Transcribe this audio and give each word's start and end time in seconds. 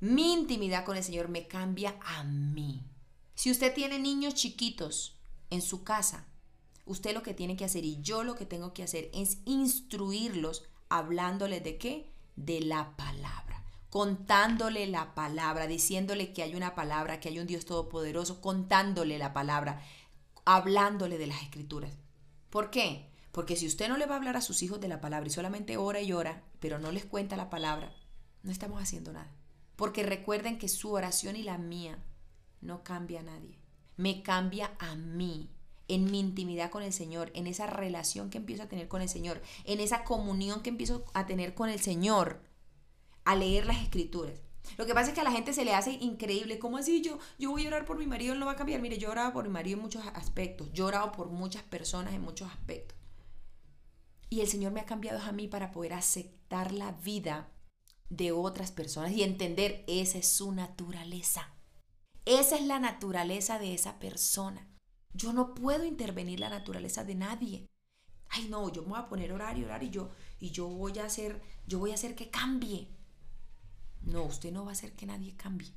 mi 0.00 0.32
intimidad 0.32 0.84
con 0.84 0.96
el 0.96 1.04
Señor 1.04 1.28
me 1.28 1.46
cambia 1.46 1.96
a 2.04 2.22
mí. 2.24 2.84
Si 3.34 3.50
usted 3.50 3.74
tiene 3.74 3.98
niños 3.98 4.34
chiquitos 4.34 5.18
en 5.50 5.62
su 5.62 5.84
casa, 5.84 6.26
usted 6.84 7.14
lo 7.14 7.22
que 7.22 7.34
tiene 7.34 7.56
que 7.56 7.64
hacer 7.64 7.84
y 7.84 8.00
yo 8.02 8.22
lo 8.22 8.34
que 8.34 8.46
tengo 8.46 8.72
que 8.72 8.82
hacer 8.82 9.10
es 9.12 9.38
instruirlos 9.44 10.64
hablándoles 10.88 11.62
de 11.64 11.78
qué? 11.78 12.12
De 12.36 12.60
la 12.60 12.96
palabra. 12.96 13.64
Contándole 13.90 14.86
la 14.86 15.14
palabra, 15.14 15.66
diciéndole 15.66 16.32
que 16.32 16.42
hay 16.42 16.54
una 16.54 16.74
palabra, 16.74 17.20
que 17.20 17.28
hay 17.28 17.38
un 17.38 17.46
Dios 17.46 17.64
todopoderoso, 17.64 18.40
contándole 18.40 19.18
la 19.18 19.32
palabra, 19.32 19.82
hablándole 20.44 21.18
de 21.18 21.26
las 21.26 21.42
escrituras. 21.42 21.92
¿Por 22.50 22.70
qué? 22.70 23.10
Porque 23.32 23.56
si 23.56 23.66
usted 23.66 23.88
no 23.88 23.96
le 23.96 24.06
va 24.06 24.14
a 24.14 24.18
hablar 24.18 24.36
a 24.36 24.40
sus 24.40 24.62
hijos 24.62 24.80
de 24.80 24.88
la 24.88 25.00
palabra 25.00 25.26
y 25.28 25.32
solamente 25.32 25.76
ora 25.76 26.00
y 26.00 26.12
ora, 26.12 26.42
pero 26.60 26.78
no 26.78 26.92
les 26.92 27.04
cuenta 27.04 27.36
la 27.36 27.50
palabra, 27.50 27.92
no 28.42 28.50
estamos 28.50 28.82
haciendo 28.82 29.12
nada. 29.12 29.30
Porque 29.76 30.02
recuerden 30.02 30.58
que 30.58 30.68
su 30.68 30.92
oración 30.92 31.36
y 31.36 31.42
la 31.42 31.58
mía 31.58 31.98
no 32.60 32.82
cambia 32.82 33.20
a 33.20 33.24
nadie. 33.24 33.58
Me 33.96 34.22
cambia 34.22 34.72
a 34.78 34.94
mí, 34.94 35.50
en 35.88 36.10
mi 36.10 36.20
intimidad 36.20 36.70
con 36.70 36.82
el 36.82 36.92
Señor, 36.92 37.30
en 37.34 37.46
esa 37.46 37.66
relación 37.66 38.30
que 38.30 38.38
empiezo 38.38 38.64
a 38.64 38.68
tener 38.68 38.88
con 38.88 39.02
el 39.02 39.08
Señor, 39.08 39.40
en 39.64 39.80
esa 39.80 40.04
comunión 40.04 40.62
que 40.62 40.70
empiezo 40.70 41.04
a 41.14 41.26
tener 41.26 41.54
con 41.54 41.68
el 41.68 41.80
Señor, 41.80 42.42
a 43.24 43.36
leer 43.36 43.66
las 43.66 43.82
escrituras. 43.82 44.40
Lo 44.76 44.86
que 44.86 44.94
pasa 44.94 45.08
es 45.08 45.14
que 45.14 45.20
a 45.20 45.24
la 45.24 45.30
gente 45.30 45.52
se 45.52 45.64
le 45.64 45.74
hace 45.74 45.92
increíble, 45.92 46.58
¿cómo 46.58 46.76
así 46.76 47.00
yo, 47.00 47.18
yo 47.38 47.50
voy 47.50 47.64
a 47.64 47.68
orar 47.68 47.84
por 47.84 47.98
mi 47.98 48.06
marido, 48.06 48.34
él 48.34 48.40
no 48.40 48.46
va 48.46 48.52
a 48.52 48.56
cambiar? 48.56 48.80
Mire, 48.80 48.98
yo 48.98 49.10
oraba 49.10 49.32
por 49.32 49.44
mi 49.44 49.50
marido 49.50 49.76
en 49.76 49.82
muchos 49.82 50.04
aspectos, 50.14 50.72
yo 50.72 50.86
oraba 50.86 51.12
por 51.12 51.28
muchas 51.28 51.62
personas 51.62 52.14
en 52.14 52.22
muchos 52.22 52.50
aspectos. 52.50 52.98
Y 54.28 54.40
el 54.40 54.48
Señor 54.48 54.72
me 54.72 54.80
ha 54.80 54.86
cambiado 54.86 55.20
a 55.22 55.32
mí 55.32 55.46
para 55.46 55.70
poder 55.70 55.92
aceptar 55.92 56.72
la 56.72 56.92
vida 56.92 57.48
de 58.08 58.32
otras 58.32 58.72
personas 58.72 59.12
y 59.12 59.22
entender 59.22 59.84
esa 59.86 60.18
es 60.18 60.28
su 60.28 60.52
naturaleza. 60.52 61.52
Esa 62.24 62.56
es 62.56 62.66
la 62.66 62.78
naturaleza 62.78 63.58
de 63.58 63.74
esa 63.74 63.98
persona. 63.98 64.68
Yo 65.14 65.32
no 65.32 65.54
puedo 65.54 65.84
intervenir 65.84 66.40
la 66.40 66.48
naturaleza 66.48 67.04
de 67.04 67.14
nadie. 67.14 67.66
Ay, 68.28 68.48
no, 68.48 68.70
yo 68.70 68.82
me 68.82 68.88
voy 68.88 68.98
a 68.98 69.08
poner 69.08 69.32
orar 69.32 69.56
y 69.56 69.64
orar 69.64 69.82
y 69.82 69.90
yo 69.90 70.10
y 70.40 70.50
yo 70.50 70.68
voy 70.68 70.98
a 70.98 71.04
hacer 71.04 71.40
yo 71.66 71.78
voy 71.78 71.90
a 71.90 71.94
hacer 71.94 72.14
que 72.14 72.30
cambie. 72.30 72.88
No, 74.02 74.24
usted 74.24 74.52
no 74.52 74.64
va 74.64 74.70
a 74.70 74.72
hacer 74.72 74.92
que 74.92 75.06
nadie 75.06 75.34
cambie. 75.36 75.72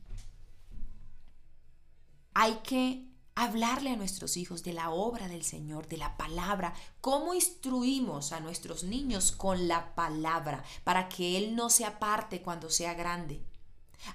Hay 2.34 2.60
que 2.64 3.09
hablarle 3.44 3.92
a 3.92 3.96
nuestros 3.96 4.36
hijos 4.36 4.64
de 4.64 4.74
la 4.74 4.90
obra 4.90 5.30
del 5.30 5.44
Señor, 5.44 5.88
de 5.88 5.96
la 5.96 6.18
palabra, 6.18 6.74
cómo 7.00 7.34
instruimos 7.34 8.34
a 8.34 8.42
nuestros 8.42 8.84
niños 8.84 9.32
con 9.32 9.70
la 9.70 9.96
palabra 9.96 10.62
para 10.84 11.08
que 11.08 11.38
Él 11.38 11.56
no 11.56 11.70
se 11.70 11.86
aparte 11.86 12.42
cuando 12.42 12.70
sea 12.70 12.96
grande. 12.96 13.42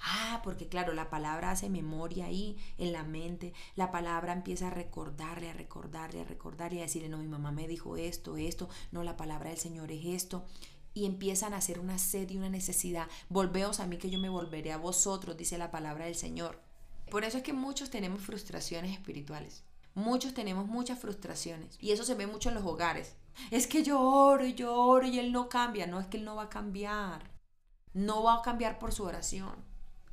Ah, 0.03 0.41
porque 0.43 0.67
claro, 0.67 0.93
la 0.93 1.09
palabra 1.09 1.49
hace 1.49 1.69
memoria 1.69 2.25
ahí 2.25 2.57
en 2.77 2.91
la 2.91 3.03
mente, 3.03 3.53
la 3.75 3.91
palabra 3.91 4.31
empieza 4.31 4.67
a 4.67 4.71
recordarle, 4.71 5.49
a 5.49 5.53
recordarle, 5.53 6.21
a 6.21 6.25
recordarle, 6.25 6.79
a 6.79 6.83
decirle, 6.83 7.09
no, 7.09 7.17
mi 7.17 7.27
mamá 7.27 7.51
me 7.51 7.67
dijo 7.67 7.97
esto, 7.97 8.37
esto, 8.37 8.69
no, 8.91 9.03
la 9.03 9.17
palabra 9.17 9.49
del 9.49 9.59
Señor 9.59 9.91
es 9.91 10.05
esto. 10.05 10.45
Y 10.93 11.05
empiezan 11.05 11.53
a 11.53 11.57
hacer 11.57 11.79
una 11.79 11.97
sed 11.97 12.29
y 12.29 12.37
una 12.37 12.49
necesidad. 12.49 13.07
Volveos 13.29 13.79
a 13.79 13.87
mí 13.87 13.97
que 13.97 14.09
yo 14.09 14.19
me 14.19 14.29
volveré 14.29 14.71
a 14.71 14.77
vosotros, 14.77 15.35
dice 15.35 15.57
la 15.57 15.71
palabra 15.71 16.05
del 16.05 16.15
Señor. 16.15 16.64
Por 17.09 17.23
eso 17.23 17.37
es 17.37 17.43
que 17.43 17.53
muchos 17.53 17.89
tenemos 17.89 18.21
frustraciones 18.21 18.91
espirituales. 18.91 19.63
Muchos 19.93 20.33
tenemos 20.33 20.67
muchas 20.67 20.99
frustraciones. 20.99 21.77
Y 21.79 21.91
eso 21.91 22.03
se 22.03 22.15
ve 22.15 22.27
mucho 22.27 22.49
en 22.49 22.55
los 22.55 22.65
hogares. 22.65 23.15
Es 23.51 23.67
que 23.67 23.83
yo 23.83 24.01
oro 24.01 24.45
y 24.45 24.53
yo 24.53 24.73
oro 24.75 25.07
y 25.07 25.19
Él 25.19 25.31
no 25.31 25.47
cambia. 25.47 25.87
No 25.87 25.99
es 25.99 26.07
que 26.07 26.17
Él 26.17 26.25
no 26.25 26.35
va 26.35 26.43
a 26.43 26.49
cambiar. 26.49 27.31
No 27.93 28.23
va 28.23 28.35
a 28.35 28.41
cambiar 28.41 28.77
por 28.77 28.91
su 28.91 29.03
oración. 29.03 29.55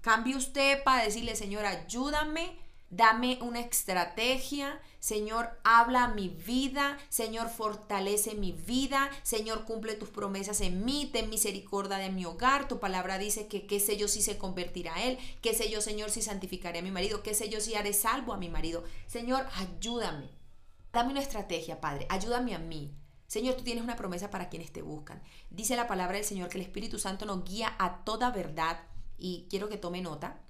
Cambie 0.00 0.36
usted 0.36 0.82
para 0.84 1.04
decirle, 1.04 1.34
Señor, 1.36 1.64
ayúdame 1.64 2.61
Dame 2.92 3.38
una 3.40 3.60
estrategia. 3.60 4.78
Señor, 5.00 5.58
habla 5.64 6.08
mi 6.08 6.28
vida. 6.28 6.98
Señor, 7.08 7.48
fortalece 7.48 8.34
mi 8.34 8.52
vida. 8.52 9.08
Señor, 9.22 9.64
cumple 9.64 9.94
tus 9.94 10.10
promesas 10.10 10.60
en 10.60 10.84
mí. 10.84 11.08
Ten 11.10 11.30
misericordia 11.30 11.96
de 11.96 12.10
mi 12.10 12.26
hogar. 12.26 12.68
Tu 12.68 12.80
palabra 12.80 13.16
dice 13.16 13.48
que 13.48 13.66
qué 13.66 13.80
sé 13.80 13.96
yo 13.96 14.08
si 14.08 14.20
se 14.20 14.36
convertirá 14.36 14.94
a 14.94 15.04
él. 15.04 15.18
Qué 15.40 15.54
sé 15.54 15.70
yo, 15.70 15.80
Señor, 15.80 16.10
si 16.10 16.20
santificaré 16.20 16.80
a 16.80 16.82
mi 16.82 16.90
marido. 16.90 17.22
Qué 17.22 17.32
sé 17.32 17.48
yo 17.48 17.62
si 17.62 17.74
haré 17.76 17.94
salvo 17.94 18.34
a 18.34 18.36
mi 18.36 18.50
marido. 18.50 18.84
Señor, 19.06 19.46
ayúdame. 19.54 20.28
Dame 20.92 21.12
una 21.12 21.22
estrategia, 21.22 21.80
Padre. 21.80 22.04
Ayúdame 22.10 22.54
a 22.54 22.58
mí. 22.58 22.94
Señor, 23.26 23.54
tú 23.54 23.64
tienes 23.64 23.82
una 23.82 23.96
promesa 23.96 24.28
para 24.28 24.50
quienes 24.50 24.70
te 24.70 24.82
buscan. 24.82 25.22
Dice 25.48 25.76
la 25.76 25.86
palabra 25.88 26.18
del 26.18 26.26
Señor 26.26 26.50
que 26.50 26.58
el 26.58 26.64
Espíritu 26.64 26.98
Santo 26.98 27.24
nos 27.24 27.42
guía 27.42 27.74
a 27.78 28.04
toda 28.04 28.30
verdad. 28.32 28.82
Y 29.16 29.46
quiero 29.48 29.70
que 29.70 29.78
tome 29.78 30.02
nota 30.02 30.41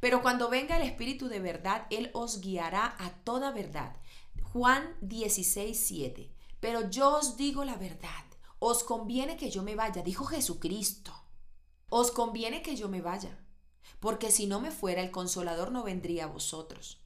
pero 0.00 0.22
cuando 0.22 0.48
venga 0.48 0.76
el 0.76 0.82
Espíritu 0.82 1.28
de 1.28 1.40
verdad, 1.40 1.86
Él 1.90 2.10
os 2.14 2.40
guiará 2.40 2.94
a 2.98 3.10
toda 3.24 3.50
verdad. 3.50 3.96
Juan 4.42 4.96
16, 5.00 5.78
7. 5.78 6.30
Pero 6.60 6.88
yo 6.90 7.16
os 7.16 7.36
digo 7.36 7.64
la 7.64 7.76
verdad. 7.76 8.24
Os 8.58 8.82
conviene 8.82 9.36
que 9.36 9.50
yo 9.50 9.62
me 9.62 9.76
vaya, 9.76 10.02
dijo 10.02 10.24
Jesucristo. 10.24 11.12
Os 11.88 12.10
conviene 12.10 12.62
que 12.62 12.76
yo 12.76 12.88
me 12.88 13.00
vaya, 13.00 13.38
porque 14.00 14.30
si 14.30 14.46
no 14.46 14.60
me 14.60 14.70
fuera, 14.70 15.00
el 15.00 15.10
consolador 15.10 15.72
no 15.72 15.84
vendría 15.84 16.24
a 16.24 16.28
vosotros. 16.28 17.00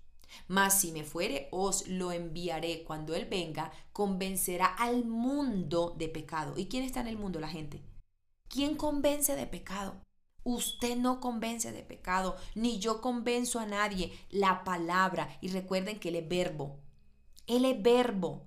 Mas 0.49 0.81
si 0.81 0.93
me 0.93 1.05
fuere, 1.05 1.49
os 1.53 1.87
lo 1.89 2.11
enviaré. 2.11 2.85
Cuando 2.85 3.15
Él 3.15 3.27
venga, 3.27 3.71
convencerá 3.93 4.67
al 4.67 5.05
mundo 5.05 5.95
de 5.97 6.09
pecado. 6.09 6.55
¿Y 6.57 6.67
quién 6.67 6.85
está 6.85 7.01
en 7.01 7.09
el 7.09 7.19
mundo? 7.19 7.39
La 7.39 7.49
gente. 7.49 7.83
¿Quién 8.49 8.77
convence 8.77 9.37
de 9.37 9.47
pecado? 9.47 10.03
Usted 10.45 10.97
no 10.97 11.21
convence 11.21 11.71
de 11.73 11.83
pecado, 11.83 12.37
ni 12.55 12.79
yo 12.79 13.01
convenzo 13.01 13.61
a 13.61 13.67
nadie. 13.67 14.13
La 14.31 14.65
palabra, 14.65 15.39
y 15.41 15.49
recuerden 15.49 16.01
que 16.01 16.09
Él 16.09 16.17
es 16.17 16.29
verbo. 16.29 16.79
Él 17.47 17.65
es 17.65 17.81
verbo, 17.83 18.43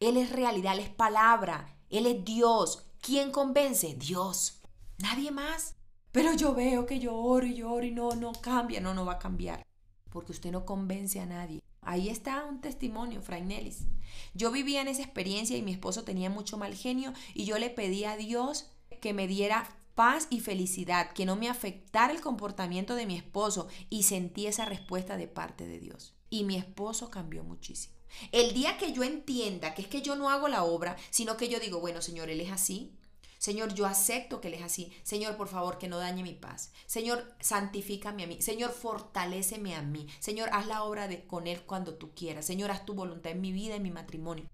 Él 0.00 0.16
es 0.16 0.30
realidad, 0.30 0.74
Él 0.74 0.80
es 0.80 0.90
palabra, 0.90 1.76
Él 1.90 2.06
es 2.06 2.24
Dios. 2.24 2.86
¿Quién 3.00 3.30
convence? 3.30 3.94
Dios. 3.94 4.60
Nadie 4.98 5.30
más. 5.30 5.76
Pero 6.12 6.32
yo 6.34 6.54
veo 6.54 6.86
que 6.86 6.98
yo 6.98 7.14
oro 7.14 7.46
y 7.46 7.62
oro 7.62 7.84
y 7.84 7.90
no, 7.90 8.10
no 8.12 8.32
cambia, 8.32 8.80
no, 8.80 8.94
no 8.94 9.04
va 9.04 9.14
a 9.14 9.18
cambiar. 9.18 9.62
Porque 10.10 10.32
usted 10.32 10.50
no 10.50 10.64
convence 10.64 11.20
a 11.20 11.26
nadie. 11.26 11.62
Ahí 11.82 12.08
está 12.08 12.44
un 12.44 12.60
testimonio, 12.60 13.22
Fray 13.22 13.42
Nelis. 13.42 13.86
Yo 14.34 14.50
vivía 14.50 14.80
en 14.80 14.88
esa 14.88 15.02
experiencia 15.02 15.56
y 15.56 15.62
mi 15.62 15.72
esposo 15.72 16.04
tenía 16.04 16.28
mucho 16.28 16.58
mal 16.58 16.74
genio 16.74 17.12
y 17.34 17.44
yo 17.44 17.58
le 17.58 17.70
pedí 17.70 18.04
a 18.04 18.16
Dios 18.16 18.70
que 19.00 19.12
me 19.12 19.26
diera 19.26 19.77
paz 19.98 20.28
y 20.30 20.38
felicidad, 20.38 21.10
que 21.10 21.26
no 21.26 21.34
me 21.34 21.48
afectara 21.48 22.12
el 22.12 22.20
comportamiento 22.20 22.94
de 22.94 23.04
mi 23.04 23.16
esposo 23.16 23.66
y 23.90 24.04
sentí 24.04 24.46
esa 24.46 24.64
respuesta 24.64 25.16
de 25.16 25.26
parte 25.26 25.66
de 25.66 25.80
Dios. 25.80 26.14
Y 26.30 26.44
mi 26.44 26.54
esposo 26.54 27.10
cambió 27.10 27.42
muchísimo. 27.42 27.96
El 28.30 28.54
día 28.54 28.78
que 28.78 28.92
yo 28.92 29.02
entienda 29.02 29.74
que 29.74 29.82
es 29.82 29.88
que 29.88 30.00
yo 30.00 30.14
no 30.14 30.30
hago 30.30 30.46
la 30.46 30.62
obra, 30.62 30.96
sino 31.10 31.36
que 31.36 31.48
yo 31.48 31.58
digo, 31.58 31.80
bueno, 31.80 32.00
Señor, 32.00 32.30
Él 32.30 32.40
es 32.40 32.52
así. 32.52 32.96
Señor, 33.38 33.74
yo 33.74 33.86
acepto 33.86 34.40
que 34.40 34.46
Él 34.46 34.54
es 34.54 34.62
así. 34.62 34.92
Señor, 35.02 35.36
por 35.36 35.48
favor, 35.48 35.78
que 35.78 35.88
no 35.88 35.98
dañe 35.98 36.22
mi 36.22 36.34
paz. 36.34 36.72
Señor, 36.86 37.34
santifícame 37.40 38.22
a 38.22 38.28
mí. 38.28 38.40
Señor, 38.40 38.70
fortaléceme 38.70 39.74
a 39.74 39.82
mí. 39.82 40.06
Señor, 40.20 40.48
haz 40.52 40.68
la 40.68 40.84
obra 40.84 41.08
de, 41.08 41.26
con 41.26 41.48
Él 41.48 41.62
cuando 41.62 41.94
tú 41.94 42.14
quieras. 42.14 42.46
Señor, 42.46 42.70
haz 42.70 42.86
tu 42.86 42.94
voluntad 42.94 43.32
en 43.32 43.40
mi 43.40 43.50
vida, 43.50 43.74
en 43.74 43.82
mi 43.82 43.90
matrimonio. 43.90 44.48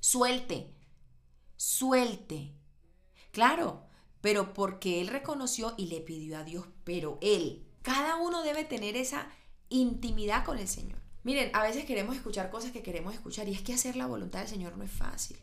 Suelte, 0.00 0.74
suelte. 1.54 2.54
Claro, 3.30 3.90
pero 4.24 4.54
porque 4.54 5.02
él 5.02 5.08
reconoció 5.08 5.74
y 5.76 5.88
le 5.88 6.00
pidió 6.00 6.38
a 6.38 6.44
Dios, 6.44 6.64
pero 6.82 7.18
él, 7.20 7.62
cada 7.82 8.16
uno 8.16 8.42
debe 8.42 8.64
tener 8.64 8.96
esa 8.96 9.28
intimidad 9.68 10.46
con 10.46 10.56
el 10.56 10.66
Señor. 10.66 10.98
Miren, 11.24 11.50
a 11.52 11.62
veces 11.62 11.84
queremos 11.84 12.16
escuchar 12.16 12.50
cosas 12.50 12.72
que 12.72 12.82
queremos 12.82 13.12
escuchar 13.12 13.50
y 13.50 13.52
es 13.52 13.60
que 13.60 13.74
hacer 13.74 13.96
la 13.96 14.06
voluntad 14.06 14.38
del 14.38 14.48
Señor 14.48 14.78
no 14.78 14.84
es 14.84 14.90
fácil. 14.90 15.36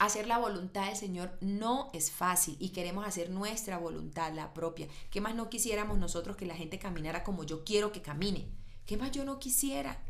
Hacer 0.00 0.26
la 0.26 0.38
voluntad 0.38 0.86
del 0.88 0.96
Señor 0.96 1.38
no 1.40 1.90
es 1.92 2.10
fácil 2.10 2.56
y 2.58 2.70
queremos 2.70 3.06
hacer 3.06 3.30
nuestra 3.30 3.78
voluntad, 3.78 4.32
la 4.34 4.52
propia. 4.52 4.88
¿Qué 5.12 5.20
más 5.20 5.36
no 5.36 5.48
quisiéramos 5.48 5.98
nosotros 5.98 6.36
que 6.36 6.44
la 6.44 6.56
gente 6.56 6.80
caminara 6.80 7.22
como 7.22 7.44
yo 7.44 7.62
quiero 7.62 7.92
que 7.92 8.02
camine? 8.02 8.48
¿Qué 8.84 8.96
más 8.96 9.12
yo 9.12 9.24
no 9.24 9.38
quisiera? 9.38 10.02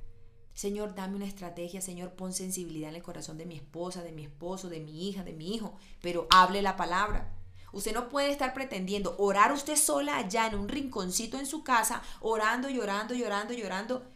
Señor, 0.54 0.94
dame 0.94 1.16
una 1.16 1.26
estrategia, 1.26 1.82
Señor, 1.82 2.14
pon 2.14 2.32
sensibilidad 2.32 2.88
en 2.88 2.96
el 2.96 3.02
corazón 3.02 3.36
de 3.36 3.44
mi 3.44 3.56
esposa, 3.56 4.02
de 4.02 4.12
mi 4.12 4.24
esposo, 4.24 4.70
de 4.70 4.80
mi 4.80 5.10
hija, 5.10 5.24
de 5.24 5.34
mi 5.34 5.54
hijo, 5.54 5.76
pero 6.00 6.26
hable 6.30 6.62
la 6.62 6.78
palabra. 6.78 7.43
Usted 7.74 7.92
no 7.92 8.08
puede 8.08 8.30
estar 8.30 8.54
pretendiendo 8.54 9.16
orar 9.18 9.52
usted 9.52 9.76
sola 9.76 10.16
allá 10.16 10.46
en 10.46 10.54
un 10.54 10.68
rinconcito 10.68 11.38
en 11.38 11.46
su 11.46 11.64
casa, 11.64 12.02
orando, 12.20 12.70
llorando, 12.70 13.14
llorando, 13.14 13.52
llorando, 13.52 14.06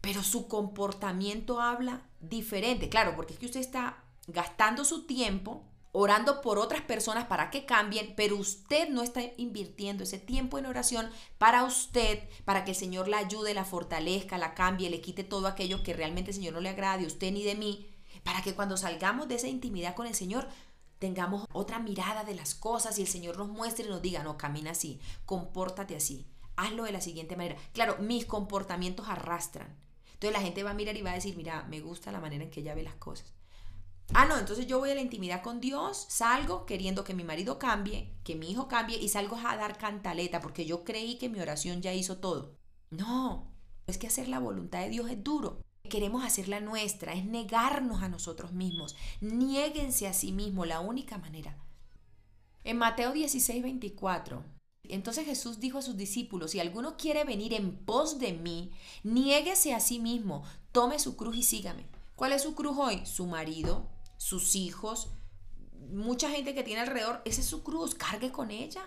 pero 0.00 0.22
su 0.22 0.48
comportamiento 0.48 1.60
habla 1.60 2.08
diferente. 2.20 2.88
Claro, 2.88 3.14
porque 3.14 3.34
es 3.34 3.38
que 3.38 3.46
usted 3.46 3.60
está 3.60 4.02
gastando 4.26 4.84
su 4.84 5.06
tiempo 5.06 5.64
orando 5.92 6.42
por 6.42 6.58
otras 6.58 6.82
personas 6.82 7.24
para 7.24 7.50
que 7.50 7.64
cambien, 7.64 8.14
pero 8.16 8.36
usted 8.36 8.88
no 8.90 9.02
está 9.02 9.22
invirtiendo 9.38 10.04
ese 10.04 10.18
tiempo 10.18 10.58
en 10.58 10.66
oración 10.66 11.10
para 11.38 11.64
usted, 11.64 12.28
para 12.44 12.64
que 12.64 12.72
el 12.72 12.76
Señor 12.76 13.08
la 13.08 13.18
ayude, 13.18 13.54
la 13.54 13.64
fortalezca, 13.64 14.36
la 14.36 14.54
cambie, 14.54 14.90
le 14.90 15.00
quite 15.00 15.24
todo 15.24 15.46
aquello 15.46 15.82
que 15.82 15.94
realmente 15.94 16.32
el 16.32 16.36
Señor 16.36 16.52
no 16.52 16.60
le 16.60 16.68
agrade 16.68 17.04
a 17.04 17.06
usted 17.06 17.32
ni 17.32 17.44
de 17.44 17.54
mí, 17.54 17.90
para 18.24 18.42
que 18.42 18.54
cuando 18.54 18.76
salgamos 18.76 19.28
de 19.28 19.36
esa 19.36 19.48
intimidad 19.48 19.94
con 19.94 20.06
el 20.06 20.14
Señor 20.14 20.48
tengamos 20.98 21.46
otra 21.52 21.78
mirada 21.78 22.24
de 22.24 22.34
las 22.34 22.54
cosas 22.54 22.98
y 22.98 23.02
el 23.02 23.08
Señor 23.08 23.36
nos 23.36 23.48
muestre 23.48 23.86
y 23.86 23.88
nos 23.88 24.02
diga, 24.02 24.22
no, 24.22 24.36
camina 24.36 24.72
así, 24.72 25.00
compórtate 25.24 25.96
así, 25.96 26.26
hazlo 26.56 26.84
de 26.84 26.92
la 26.92 27.00
siguiente 27.00 27.36
manera. 27.36 27.56
Claro, 27.72 27.98
mis 28.00 28.26
comportamientos 28.26 29.08
arrastran. 29.08 29.76
Entonces 30.14 30.32
la 30.32 30.44
gente 30.44 30.62
va 30.62 30.70
a 30.70 30.74
mirar 30.74 30.96
y 30.96 31.02
va 31.02 31.10
a 31.10 31.14
decir, 31.14 31.36
mira, 31.36 31.64
me 31.64 31.80
gusta 31.80 32.10
la 32.10 32.20
manera 32.20 32.44
en 32.44 32.50
que 32.50 32.60
ella 32.60 32.74
ve 32.74 32.82
las 32.82 32.94
cosas. 32.94 33.34
Ah, 34.14 34.24
no, 34.24 34.38
entonces 34.38 34.66
yo 34.66 34.78
voy 34.78 34.90
a 34.90 34.94
la 34.94 35.00
intimidad 35.00 35.42
con 35.42 35.60
Dios, 35.60 36.06
salgo 36.08 36.64
queriendo 36.64 37.04
que 37.04 37.12
mi 37.12 37.24
marido 37.24 37.58
cambie, 37.58 38.14
que 38.22 38.36
mi 38.36 38.50
hijo 38.50 38.68
cambie 38.68 38.98
y 38.98 39.08
salgo 39.08 39.36
a 39.36 39.56
dar 39.56 39.76
cantaleta 39.78 40.40
porque 40.40 40.64
yo 40.64 40.84
creí 40.84 41.18
que 41.18 41.28
mi 41.28 41.40
oración 41.40 41.82
ya 41.82 41.92
hizo 41.92 42.18
todo. 42.18 42.56
No, 42.90 43.52
es 43.86 43.98
que 43.98 44.06
hacer 44.06 44.28
la 44.28 44.38
voluntad 44.38 44.80
de 44.80 44.90
Dios 44.90 45.10
es 45.10 45.22
duro. 45.22 45.60
Queremos 45.88 46.24
hacer 46.24 46.48
la 46.48 46.60
nuestra, 46.60 47.12
es 47.12 47.24
negarnos 47.24 48.02
a 48.02 48.08
nosotros 48.08 48.52
mismos. 48.52 48.96
Niéguense 49.20 50.06
a 50.06 50.12
sí 50.12 50.32
mismos, 50.32 50.66
la 50.66 50.80
única 50.80 51.18
manera. 51.18 51.56
En 52.64 52.78
Mateo 52.78 53.12
16, 53.12 53.62
24, 53.62 54.42
entonces 54.88 55.24
Jesús 55.24 55.60
dijo 55.60 55.78
a 55.78 55.82
sus 55.82 55.96
discípulos, 55.96 56.50
si 56.50 56.60
alguno 56.60 56.96
quiere 56.96 57.24
venir 57.24 57.54
en 57.54 57.76
pos 57.76 58.18
de 58.18 58.32
mí, 58.32 58.72
niéguese 59.02 59.74
a 59.74 59.80
sí 59.80 59.98
mismo, 59.98 60.42
tome 60.72 60.98
su 60.98 61.16
cruz 61.16 61.36
y 61.36 61.42
sígame. 61.42 61.86
¿Cuál 62.14 62.32
es 62.32 62.42
su 62.42 62.54
cruz 62.54 62.76
hoy? 62.78 63.04
Su 63.04 63.26
marido, 63.26 63.88
sus 64.16 64.54
hijos, 64.56 65.10
mucha 65.92 66.30
gente 66.30 66.54
que 66.54 66.62
tiene 66.62 66.82
alrededor, 66.82 67.22
esa 67.24 67.40
es 67.40 67.46
su 67.46 67.62
cruz, 67.62 67.94
cargue 67.94 68.32
con 68.32 68.50
ella. 68.50 68.82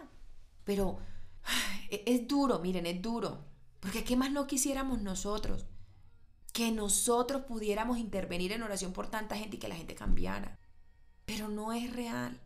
Pero 0.63 0.99
es 1.89 2.27
duro, 2.27 2.59
miren, 2.59 2.85
es 2.85 3.01
duro. 3.01 3.45
Porque 3.79 4.03
¿qué 4.03 4.15
más 4.15 4.31
no 4.31 4.47
quisiéramos 4.47 5.01
nosotros? 5.01 5.65
Que 6.59 6.73
nosotros 6.73 7.43
pudiéramos 7.43 7.99
intervenir 7.99 8.51
en 8.51 8.63
oración 8.63 8.91
por 8.91 9.07
tanta 9.07 9.37
gente 9.37 9.55
y 9.55 9.59
que 9.59 9.69
la 9.69 9.77
gente 9.77 9.95
cambiara. 9.95 10.59
Pero 11.25 11.47
no 11.47 11.71
es 11.71 11.93
real. 11.93 12.37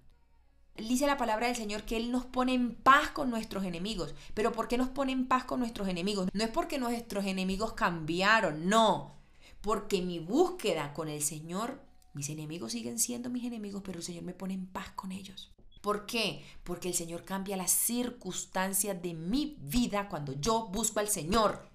Dice 0.76 1.08
la 1.08 1.18
palabra 1.18 1.48
del 1.48 1.56
Señor 1.56 1.82
que 1.82 1.98
Él 1.98 2.12
nos 2.12 2.24
pone 2.24 2.54
en 2.54 2.76
paz 2.76 3.10
con 3.10 3.32
nuestros 3.32 3.64
enemigos. 3.64 4.14
Pero 4.36 4.52
¿por 4.52 4.68
qué 4.68 4.78
nos 4.78 4.90
pone 4.90 5.14
en 5.14 5.28
paz 5.28 5.46
con 5.46 5.60
nuestros 5.60 5.88
enemigos? 5.88 6.30
No 6.32 6.44
es 6.44 6.52
porque 6.52 6.78
nuestros 6.78 7.26
enemigos 7.26 7.74
cambiaron, 7.74 8.70
no. 8.70 9.16
Porque 9.62 10.04
mi 10.04 10.20
búsqueda 10.20 10.94
con 10.94 11.10
el 11.10 11.24
Señor 11.24 11.82
mis 12.14 12.30
enemigos 12.30 12.74
siguen 12.74 13.00
siendo 13.00 13.32
mis 13.32 13.44
enemigos, 13.44 13.82
pero 13.84 13.98
el 13.98 14.06
Señor 14.06 14.24
me 14.24 14.36
pone 14.36 14.54
en 14.54 14.68
paz 14.68 14.92
con 14.92 15.12
ellos. 15.12 15.52
¿Por 15.82 16.06
qué? 16.06 16.46
Porque 16.64 16.88
el 16.88 16.94
Señor 16.94 17.26
cambia 17.26 17.58
las 17.58 17.72
circunstancias 17.72 19.02
de 19.02 19.16
mi 19.16 19.58
vida 19.60 20.08
cuando 20.08 20.34
yo 20.34 20.68
busco 20.68 21.00
al 21.00 21.10
Señor. 21.10 21.68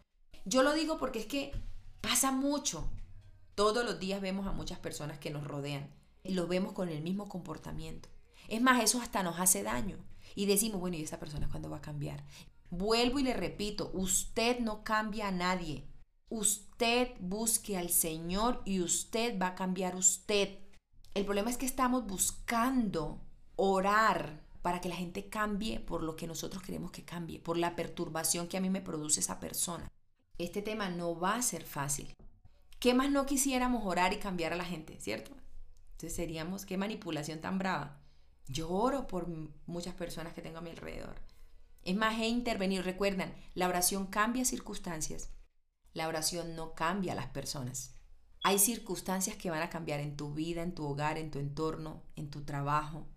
Yo 0.45 0.63
lo 0.63 0.75
digo 0.75 0.97
porque 0.97 1.19
es 1.19 1.27
que 1.27 1.53
pasa 2.01 2.33
mucho. 2.33 2.91
Todos 3.55 3.85
los 3.85 3.99
días 3.99 4.21
vemos 4.21 4.47
a 4.47 4.53
muchas 4.53 4.79
personas 4.79 5.19
que 5.19 5.31
nos 5.31 5.45
rodean 5.45 5.91
y 6.23 6.35
los 6.35 6.49
vemos 6.49 6.73
con 6.73 6.89
el 6.89 7.03
mismo 7.03 7.29
comportamiento. 7.29 8.09
Es 8.49 8.63
más, 8.63 8.83
eso 8.83 9.01
hasta 9.01 9.23
nos 9.23 9.41
hace 9.41 9.63
daño. 9.63 9.99
Y 10.35 10.47
decimos, 10.47 10.81
bueno, 10.81 10.97
¿y 10.97 11.03
esa 11.03 11.19
persona 11.19 11.49
cuándo 11.49 11.71
va 11.71 11.79
a 11.79 11.83
cambiar? 11.83 12.25
Vuelvo 12.71 13.19
y 13.19 13.23
le 13.23 13.35
repito, 13.35 13.91
usted 13.95 14.61
no 14.61 14.85
cambia 14.85 15.29
a 15.29 15.33
nadie. 15.33 15.87
Usted 16.29 17.15
busque 17.21 17.79
al 17.79 17.89
Señor 17.89 18.63
y 18.65 18.81
usted 18.81 19.39
va 19.41 19.49
a 19.49 19.55
cambiar 19.55 19.97
usted. 19.97 20.59
El 21.15 21.25
problema 21.25 21.51
es 21.51 21.57
que 21.57 21.67
estamos 21.67 22.07
buscando 22.07 23.21
orar 23.57 24.47
para 24.63 24.81
que 24.81 24.89
la 24.89 24.97
gente 24.97 25.29
cambie 25.29 25.81
por 25.81 26.03
lo 26.03 26.15
que 26.15 26.27
nosotros 26.27 26.63
queremos 26.63 26.91
que 26.91 27.05
cambie, 27.05 27.41
por 27.41 27.57
la 27.57 27.75
perturbación 27.75 28.49
que 28.49 28.59
a 28.59 28.61
mí 28.61 28.69
me 28.71 28.83
produce 28.83 29.21
esa 29.21 29.41
persona. 29.41 29.89
Este 30.39 30.63
tema 30.63 30.89
no 30.89 31.19
va 31.19 31.35
a 31.35 31.43
ser 31.43 31.65
fácil. 31.65 32.15
¿Qué 32.79 32.95
más 32.95 33.11
no 33.11 33.27
quisiéramos 33.27 33.85
orar 33.85 34.13
y 34.13 34.19
cambiar 34.19 34.53
a 34.53 34.57
la 34.57 34.65
gente, 34.65 35.01
cierto? 35.01 35.33
Entonces 35.93 36.15
seríamos, 36.15 36.65
qué 36.65 36.77
manipulación 36.77 37.41
tan 37.41 37.59
brava. 37.59 38.01
Yo 38.47 38.71
oro 38.71 39.09
por 39.09 39.27
muchas 39.67 39.95
personas 39.95 40.35
que 40.35 40.43
tengo 40.43 40.59
a 40.59 40.61
mi 40.61 40.71
alrededor. 40.71 41.17
Es 41.83 41.97
más, 41.97 42.21
he 42.21 42.29
intervenido. 42.29 42.85
Recuerdan, 42.85 43.35
la 43.55 43.67
oración 43.67 44.07
cambia 44.07 44.45
circunstancias. 44.45 45.31
La 45.93 46.07
oración 46.07 46.55
no 46.55 46.73
cambia 46.75 47.15
a 47.15 47.17
las 47.17 47.27
personas. 47.27 47.97
Hay 48.45 48.61
circunstancias 48.61 49.37
que 49.37 49.51
van 49.51 49.63
a 49.63 49.71
cambiar 49.71 49.99
en 49.99 50.17
tu 50.17 50.33
vida, 50.35 50.63
en 50.63 50.73
tu 50.73 50.87
hogar, 50.87 51.19
en 51.19 51.33
tu 51.33 51.41
entorno, 51.41 52.05
en 52.15 52.31
tu 52.31 52.45
trabajo, 52.45 53.09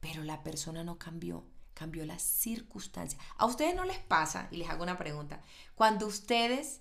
pero 0.00 0.22
la 0.22 0.42
persona 0.42 0.84
no 0.84 0.98
cambió, 0.98 1.46
cambió 1.78 2.04
las 2.04 2.22
circunstancias. 2.22 3.22
¿A 3.36 3.46
ustedes 3.46 3.74
no 3.74 3.84
les 3.84 3.98
pasa? 3.98 4.48
Y 4.50 4.56
les 4.56 4.68
hago 4.68 4.82
una 4.82 4.98
pregunta. 4.98 5.42
Cuando 5.76 6.06
ustedes 6.06 6.80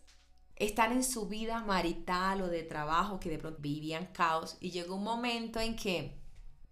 están 0.56 0.92
en 0.92 1.04
su 1.04 1.28
vida 1.28 1.62
marital 1.64 2.42
o 2.42 2.48
de 2.48 2.64
trabajo 2.64 3.20
que 3.20 3.30
de 3.30 3.38
pronto 3.38 3.62
vivían 3.62 4.08
caos 4.08 4.58
y 4.60 4.72
llegó 4.72 4.96
un 4.96 5.04
momento 5.04 5.60
en 5.60 5.76
que 5.76 6.18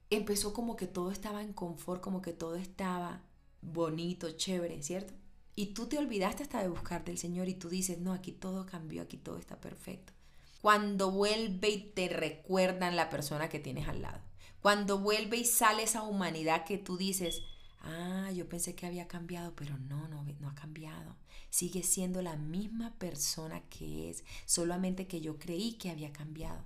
empezó 0.10 0.54
como 0.54 0.76
que 0.76 0.88
todo 0.88 1.12
estaba 1.12 1.44
en 1.44 1.54
confort, 1.54 2.02
como 2.02 2.22
que 2.22 2.34
todo 2.34 2.56
estaba 2.56 3.22
bonito, 3.62 4.32
chévere, 4.32 4.82
¿cierto? 4.82 5.14
Y 5.56 5.68
tú 5.68 5.86
te 5.86 6.00
olvidaste 6.00 6.44
hasta 6.44 6.62
de 6.62 6.68
buscar 6.68 7.06
del 7.06 7.18
Señor 7.18 7.48
y 7.48 7.54
tú 7.54 7.70
dices, 7.70 8.00
no, 8.00 8.12
aquí 8.12 8.32
todo 8.32 8.66
cambió, 8.66 9.04
aquí 9.04 9.18
todo 9.18 9.38
está 9.38 9.62
perfecto. 9.62 10.14
Cuando 10.62 11.12
vuelve 11.12 11.70
y 11.70 11.92
te 11.92 12.10
recuerdan 12.10 12.96
la 12.96 13.12
persona 13.12 13.50
que 13.50 13.60
tienes 13.60 13.88
al 13.88 14.02
lado. 14.02 14.20
Cuando 14.62 14.98
vuelve 14.98 15.38
y 15.38 15.46
sale 15.46 15.84
esa 15.84 16.02
humanidad 16.02 16.66
que 16.66 16.80
tú 16.80 16.98
dices, 16.98 17.44
ah, 17.86 18.32
yo 18.32 18.50
pensé 18.50 18.76
que 18.76 18.86
había 18.86 19.08
cambiado, 19.08 19.56
pero 19.56 19.78
no, 19.78 20.08
no, 20.08 20.26
no 20.40 20.50
ha 20.50 20.56
cambiado. 20.56 21.16
Sigue 21.50 21.84
siendo 21.84 22.22
la 22.22 22.36
misma 22.36 22.94
persona 22.98 23.62
que 23.70 24.10
es, 24.10 24.24
solamente 24.46 25.08
que 25.08 25.22
yo 25.22 25.40
creí 25.40 25.74
que 25.74 25.90
había 25.90 26.12
cambiado. 26.12 26.64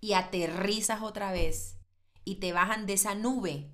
Y 0.00 0.14
aterrizas 0.14 1.02
otra 1.02 1.30
vez 1.32 1.76
y 2.24 2.36
te 2.36 2.52
bajan 2.52 2.86
de 2.86 2.94
esa 2.94 3.14
nube 3.14 3.70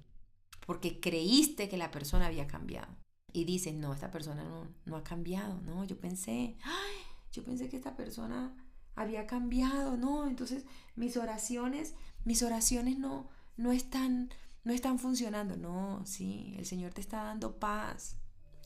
porque 0.67 1.01
creíste 1.01 1.69
que 1.69 1.79
la 1.79 1.91
persona 1.91 2.27
había 2.27 2.47
cambiado 2.47 2.95
y 3.33 3.45
dicen, 3.45 3.81
no, 3.81 3.95
esta 3.95 4.11
persona 4.11 4.45
no, 4.45 4.67
no 4.85 4.97
ha 4.97 5.05
cambiado, 5.05 5.61
no, 5.63 5.85
yo 5.85 5.99
pensé, 5.99 6.57
ay, 6.63 6.95
yo 7.33 7.45
pensé 7.45 7.69
que 7.69 7.77
esta 7.77 7.97
persona 7.97 8.55
había 8.95 9.27
cambiado, 9.27 9.97
no, 9.97 10.27
entonces 10.27 10.65
mis 10.97 11.17
oraciones, 11.17 11.95
mis 12.25 12.43
oraciones 12.43 12.99
no, 12.99 13.29
no 13.57 13.73
están, 13.73 14.31
no 14.69 14.75
están 14.75 14.99
funcionando, 14.99 15.57
no, 15.57 16.05
sí, 16.05 16.55
el 16.59 16.67
Señor 16.67 16.93
te 16.93 17.01
está 17.01 17.23
dando 17.23 17.59
paz 17.59 18.19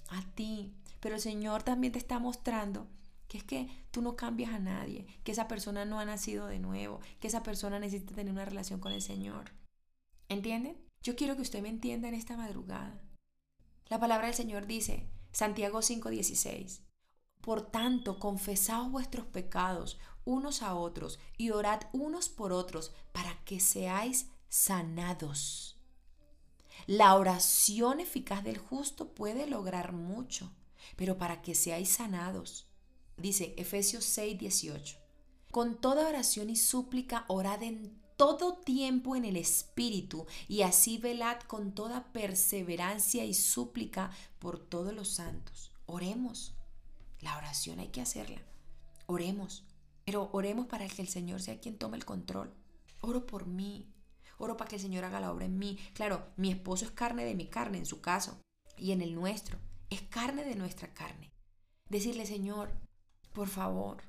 a 0.09 0.21
ti, 0.35 0.75
pero 0.99 1.14
el 1.14 1.21
Señor 1.21 1.62
también 1.62 1.92
te 1.92 2.00
está 2.00 2.18
mostrando 2.18 2.88
que 3.28 3.38
es 3.38 3.44
que 3.44 3.87
tú 3.92 4.02
no 4.02 4.16
cambias 4.16 4.52
a 4.52 4.59
nadie, 4.59 5.06
que 5.23 5.30
esa 5.30 5.47
persona 5.47 5.85
no 5.85 6.00
ha 6.00 6.04
nacido 6.04 6.49
de 6.49 6.59
nuevo, 6.59 6.99
que 7.21 7.28
esa 7.28 7.44
persona 7.44 7.78
necesita 7.78 8.16
tener 8.16 8.32
una 8.32 8.44
relación 8.44 8.80
con 8.80 8.90
el 8.90 9.00
Señor. 9.00 9.52
¿Entienden? 10.28 10.76
Yo 11.04 11.14
quiero 11.14 11.37
que 11.37 11.42
usted 11.42 11.62
me 11.62 11.68
entienda 11.68 12.09
en 12.09 12.14
esta 12.14 12.37
madrugada. 12.37 13.00
La 13.87 14.00
palabra 14.00 14.26
del 14.26 14.35
Señor 14.35 14.66
dice, 14.66 15.09
Santiago 15.30 15.82
5:16, 15.82 16.80
Por 17.40 17.71
tanto, 17.71 18.18
confesaos 18.18 18.90
vuestros 18.90 19.26
pecados 19.26 20.00
unos 20.25 20.62
a 20.62 20.75
otros 20.75 21.21
y 21.38 21.50
orad 21.50 21.82
unos 21.92 22.28
por 22.28 22.52
otros 22.52 22.92
para 23.12 23.38
que 23.44 23.61
seáis 23.61 24.32
sanados. 24.49 25.72
La 26.87 27.15
oración 27.15 28.01
eficaz 28.01 28.43
del 28.43 28.59
justo 28.59 29.15
puede 29.15 29.47
lograr 29.47 29.93
mucho, 29.93 30.53
pero 30.97 31.19
para 31.19 31.43
que 31.43 31.55
seáis 31.55 31.91
sanados. 31.91 32.67
Dice 33.17 33.55
Efesios 33.57 34.05
6:18. 34.05 34.97
Con 35.51 35.81
toda 35.81 36.09
oración 36.09 36.51
y 36.51 36.57
súplica 36.57 37.25
orad 37.29 37.62
en 37.62 38.01
todo 38.17 38.59
tiempo 38.59 39.17
en 39.17 39.25
el 39.25 39.37
Espíritu 39.37 40.27
y 40.49 40.62
así 40.62 40.99
velad 40.99 41.41
con 41.41 41.75
toda 41.75 42.12
perseverancia 42.12 43.25
y 43.25 43.35
súplica 43.35 44.11
por 44.39 44.59
todos 44.59 44.95
los 44.95 45.09
santos. 45.09 45.73
Oremos. 45.87 46.55
La 47.21 47.37
oración 47.37 47.81
hay 47.81 47.89
que 47.89 48.01
hacerla. 48.01 48.43
Oremos. 49.07 49.65
Pero 50.05 50.31
oremos 50.33 50.67
para 50.67 50.89
que 50.89 51.03
el 51.03 51.09
Señor 51.09 51.41
sea 51.41 51.61
quien 51.61 51.79
tome 51.79 51.97
el 51.97 52.05
control. 52.05 52.53
Oro 53.01 53.27
por 53.27 53.47
mí. 53.47 53.91
Oro 54.42 54.56
para 54.56 54.68
que 54.68 54.76
el 54.76 54.82
Señor 54.82 55.04
haga 55.04 55.20
la 55.20 55.30
obra 55.30 55.44
en 55.44 55.56
mí. 55.56 55.78
Claro, 55.94 56.26
mi 56.37 56.50
esposo 56.50 56.84
es 56.84 56.90
carne 56.90 57.25
de 57.25 57.37
mi 57.37 57.46
carne 57.46 57.78
en 57.78 57.87
su 57.87 58.00
caso 58.00 58.40
y 58.76 58.90
en 58.90 59.00
el 59.00 59.14
nuestro. 59.14 59.56
Es 59.88 60.02
carne 60.02 60.44
de 60.44 60.56
nuestra 60.56 60.92
carne. 60.92 61.32
Decirle, 61.88 62.26
Señor, 62.26 62.72
por 63.32 63.49
favor, 63.49 64.02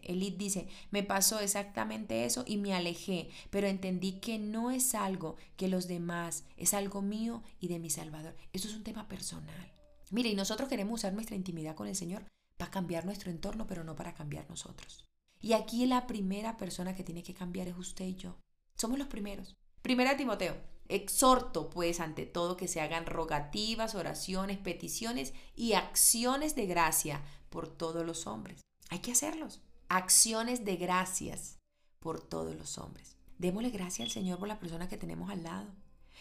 Elite 0.00 0.38
dice, 0.38 0.68
me 0.90 1.02
pasó 1.02 1.38
exactamente 1.40 2.24
eso 2.24 2.44
y 2.46 2.56
me 2.56 2.74
alejé, 2.74 3.28
pero 3.50 3.66
entendí 3.66 4.20
que 4.20 4.38
no 4.38 4.70
es 4.70 4.94
algo 4.94 5.36
que 5.56 5.68
los 5.68 5.86
demás, 5.86 6.44
es 6.56 6.72
algo 6.72 7.02
mío 7.02 7.42
y 7.60 7.68
de 7.68 7.78
mi 7.78 7.90
Salvador. 7.90 8.34
Eso 8.54 8.68
es 8.68 8.74
un 8.74 8.84
tema 8.84 9.06
personal. 9.06 9.72
Mire, 10.10 10.30
y 10.30 10.34
nosotros 10.34 10.68
queremos 10.68 11.00
usar 11.00 11.12
nuestra 11.12 11.36
intimidad 11.36 11.74
con 11.74 11.88
el 11.88 11.96
Señor 11.96 12.24
para 12.56 12.70
cambiar 12.70 13.04
nuestro 13.04 13.30
entorno, 13.30 13.66
pero 13.66 13.84
no 13.84 13.96
para 13.96 14.14
cambiar 14.14 14.48
nosotros. 14.48 15.04
Y 15.40 15.52
aquí 15.52 15.84
la 15.84 16.06
primera 16.06 16.56
persona 16.56 16.94
que 16.94 17.04
tiene 17.04 17.22
que 17.22 17.34
cambiar 17.34 17.68
es 17.68 17.76
usted 17.76 18.06
y 18.06 18.14
yo. 18.14 18.38
Somos 18.76 18.98
los 18.98 19.08
primeros. 19.08 19.56
Primera 19.84 20.16
Timoteo. 20.16 20.56
Exhorto, 20.88 21.68
pues, 21.68 22.00
ante 22.00 22.24
todo 22.24 22.56
que 22.56 22.68
se 22.68 22.80
hagan 22.80 23.04
rogativas, 23.04 23.94
oraciones, 23.94 24.56
peticiones 24.56 25.34
y 25.54 25.74
acciones 25.74 26.54
de 26.54 26.64
gracia 26.64 27.20
por 27.50 27.68
todos 27.68 28.06
los 28.06 28.26
hombres. 28.26 28.62
Hay 28.88 29.00
que 29.00 29.12
hacerlos. 29.12 29.60
Acciones 29.90 30.64
de 30.64 30.76
gracias 30.76 31.58
por 32.00 32.18
todos 32.18 32.56
los 32.56 32.78
hombres. 32.78 33.18
Démosle 33.36 33.68
gracias 33.68 34.06
al 34.06 34.10
Señor 34.10 34.38
por 34.38 34.48
la 34.48 34.58
persona 34.58 34.88
que 34.88 34.96
tenemos 34.96 35.28
al 35.28 35.42
lado. 35.42 35.70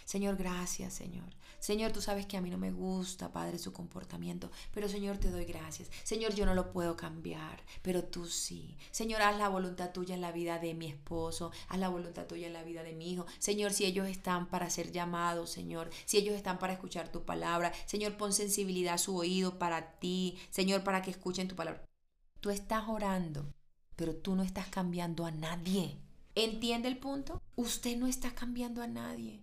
Señor, 0.06 0.36
gracias, 0.38 0.94
Señor. 0.94 1.30
Señor, 1.64 1.94
tú 1.94 2.02
sabes 2.02 2.26
que 2.26 2.36
a 2.36 2.42
mí 2.42 2.50
no 2.50 2.58
me 2.58 2.74
gusta, 2.74 3.32
Padre, 3.32 3.58
su 3.58 3.72
comportamiento, 3.72 4.52
pero 4.74 4.90
Señor, 4.90 5.18
te 5.18 5.32
doy 5.32 5.46
gracias. 5.46 5.90
Señor, 6.04 6.36
yo 6.36 6.46
no 6.46 6.56
lo 6.56 6.74
puedo 6.74 6.98
cambiar, 6.98 7.64
pero 7.82 8.04
tú 8.04 8.26
sí. 8.26 8.78
Señor, 8.92 9.22
haz 9.22 9.38
la 9.38 9.48
voluntad 9.48 9.92
tuya 9.94 10.14
en 10.14 10.20
la 10.20 10.34
vida 10.34 10.60
de 10.60 10.74
mi 10.74 10.88
esposo, 10.88 11.54
haz 11.70 11.80
la 11.80 11.88
voluntad 11.88 12.28
tuya 12.28 12.48
en 12.48 12.54
la 12.54 12.64
vida 12.64 12.84
de 12.84 12.92
mi 12.92 13.10
hijo. 13.10 13.26
Señor, 13.40 13.72
si 13.72 13.86
ellos 13.86 14.10
están 14.10 14.50
para 14.50 14.70
ser 14.70 14.92
llamados, 14.92 15.52
Señor, 15.52 15.90
si 16.04 16.18
ellos 16.18 16.36
están 16.36 16.60
para 16.60 16.74
escuchar 16.74 17.10
tu 17.14 17.24
palabra, 17.24 17.72
Señor, 17.86 18.18
pon 18.18 18.34
sensibilidad 18.34 18.96
a 18.96 18.98
su 18.98 19.16
oído 19.16 19.58
para 19.58 20.00
ti, 20.00 20.38
Señor, 20.50 20.84
para 20.84 21.02
que 21.02 21.12
escuchen 21.12 21.48
tu 21.48 21.56
palabra. 21.56 21.86
Tú 22.42 22.50
estás 22.50 22.90
orando, 22.90 23.54
pero 23.96 24.14
tú 24.14 24.36
no 24.36 24.44
estás 24.44 24.68
cambiando 24.68 25.26
a 25.26 25.32
nadie. 25.32 25.98
¿Entiende 26.36 26.90
el 26.90 26.98
punto? 26.98 27.42
Usted 27.56 27.96
no 27.96 28.08
está 28.08 28.36
cambiando 28.36 28.82
a 28.82 28.88
nadie. 28.88 29.40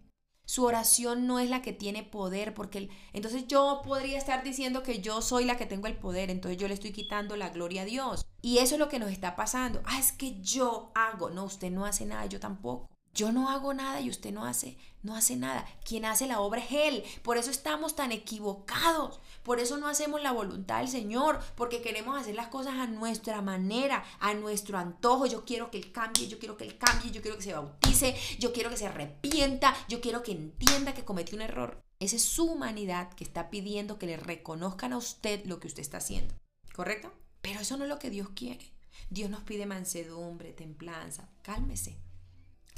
Su 0.50 0.64
oración 0.64 1.28
no 1.28 1.38
es 1.38 1.49
la 1.49 1.62
que 1.62 1.73
tiene 1.73 2.02
poder, 2.02 2.54
porque 2.54 2.88
entonces 3.12 3.47
yo 3.47 3.83
podría 3.85 4.19
estar 4.19 4.42
diciendo 4.42 4.83
que 4.83 4.99
yo 4.99 5.23
soy 5.23 5.45
la 5.45 5.57
que 5.57 5.64
tengo 5.64 5.87
el 5.87 5.95
poder, 5.97 6.28
entonces 6.28 6.61
yo 6.61 6.66
le 6.66 6.75
estoy 6.75 6.90
quitando 6.90 7.37
la 7.37 7.50
gloria 7.50 7.83
a 7.83 7.85
Dios. 7.85 8.26
Y 8.42 8.59
eso 8.59 8.75
es 8.75 8.80
lo 8.80 8.88
que 8.88 8.99
nos 8.99 9.12
está 9.12 9.37
pasando. 9.37 9.80
Ah, 9.85 10.00
es 10.00 10.11
que 10.11 10.40
yo 10.40 10.90
hago. 10.97 11.30
No, 11.30 11.45
usted 11.45 11.71
no 11.71 11.87
hace 11.87 12.04
nada, 12.04 12.26
yo 12.26 12.40
tampoco. 12.40 12.88
Yo 13.12 13.33
no 13.33 13.50
hago 13.50 13.75
nada 13.75 14.00
y 14.00 14.09
usted 14.09 14.33
no 14.33 14.45
hace, 14.45 14.79
no 15.02 15.17
hace 15.17 15.37
nada. 15.37 15.67
Quien 15.85 16.05
hace 16.05 16.26
la 16.26 16.40
obra 16.40 16.61
es 16.61 16.71
Él. 16.71 17.05
Por 17.23 17.38
eso 17.38 17.50
estamos 17.50 17.97
tan 17.97 18.12
equivocados. 18.12 19.21
Por 19.43 19.59
eso 19.59 19.79
no 19.79 19.88
hacemos 19.88 20.23
la 20.23 20.33
voluntad 20.33 20.79
del 20.79 20.88
Señor, 20.88 21.40
porque 21.57 21.83
queremos 21.83 22.19
hacer 22.19 22.35
las 22.35 22.49
cosas 22.49 22.75
a 22.75 22.87
nuestra 22.87 23.43
manera, 23.43 24.05
a 24.21 24.35
nuestro 24.35 24.79
antojo. 24.79 25.26
Yo 25.26 25.45
quiero 25.45 25.71
que 25.71 25.79
Él 25.79 25.90
cambie, 25.93 26.29
yo 26.29 26.38
quiero 26.38 26.57
que 26.57 26.64
Él 26.64 26.79
cambie, 26.79 27.11
yo 27.11 27.21
quiero 27.21 27.37
que 27.37 27.43
se 27.43 27.52
bautice, 27.52 28.14
yo 28.38 28.52
quiero 28.52 28.71
que 28.71 28.76
se 28.76 28.87
arrepienta, 28.87 29.75
yo 29.88 30.00
quiero 30.00 30.23
que 30.23 30.33
entienda 30.33 30.95
que 30.95 31.05
cometió 31.05 31.37
un 31.37 31.43
error. 31.43 31.81
Esa 31.99 32.17
es 32.17 32.23
su 32.23 32.45
humanidad 32.45 33.12
que 33.12 33.25
está 33.25 33.50
pidiendo 33.50 33.99
que 33.99 34.07
le 34.07 34.17
reconozcan 34.17 34.93
a 34.93 34.99
usted 34.99 35.45
lo 35.47 35.59
que 35.59 35.67
usted 35.67 35.83
está 35.83 35.99
haciendo. 35.99 36.35
¿Correcto? 36.73 37.12
Pero 37.43 37.61
eso 37.61 37.76
no 37.76 37.85
es 37.85 37.90
lo 37.90 37.99
que 37.99 38.11
Dios 38.11 38.29
quiere. 38.35 38.73
Dios 39.11 39.29
nos 39.31 39.43
pide 39.43 39.67
mansedumbre, 39.67 40.52
templanza. 40.52 41.29
Cálmese. 41.43 41.99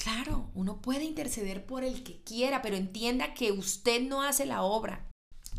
Claro, 0.02 0.50
uno 0.54 0.82
puede 0.82 1.04
interceder 1.04 1.64
por 1.64 1.84
el 1.84 2.02
que 2.02 2.24
quiera, 2.24 2.60
pero 2.60 2.74
entienda 2.74 3.34
que 3.34 3.52
usted 3.52 4.02
no 4.02 4.22
hace 4.22 4.46
la 4.46 4.62
obra. 4.62 5.08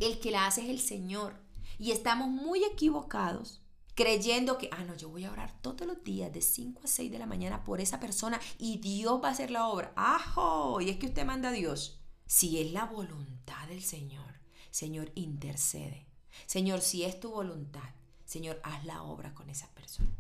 El 0.01 0.19
que 0.19 0.31
la 0.31 0.45
hace 0.45 0.63
es 0.63 0.69
el 0.69 0.81
Señor. 0.81 1.41
Y 1.79 1.91
estamos 1.91 2.27
muy 2.27 2.62
equivocados 2.65 3.62
creyendo 3.95 4.57
que, 4.57 4.67
ah, 4.73 4.83
no, 4.83 4.95
yo 4.95 5.07
voy 5.07 5.23
a 5.23 5.31
orar 5.31 5.57
todos 5.62 5.88
los 5.88 6.03
días 6.03 6.33
de 6.33 6.41
5 6.41 6.81
a 6.83 6.88
6 6.88 7.09
de 7.09 7.19
la 7.19 7.25
mañana 7.25 7.63
por 7.63 7.79
esa 7.79 8.01
persona 8.01 8.38
y 8.57 8.79
Dios 8.79 9.23
va 9.23 9.29
a 9.29 9.31
hacer 9.31 9.50
la 9.50 9.67
obra. 9.67 9.93
¡Ajo! 9.95 10.81
Y 10.81 10.89
es 10.89 10.97
que 10.97 11.05
usted 11.05 11.25
manda 11.25 11.47
a 11.47 11.53
Dios. 11.53 12.01
Si 12.25 12.59
es 12.59 12.73
la 12.73 12.83
voluntad 12.83 13.69
del 13.69 13.81
Señor, 13.81 14.41
Señor, 14.71 15.13
intercede. 15.15 16.05
Señor, 16.47 16.81
si 16.81 17.03
es 17.03 17.17
tu 17.17 17.29
voluntad, 17.31 17.93
Señor, 18.25 18.59
haz 18.65 18.83
la 18.83 19.03
obra 19.03 19.33
con 19.33 19.50
esa 19.50 19.69
persona. 19.69 20.13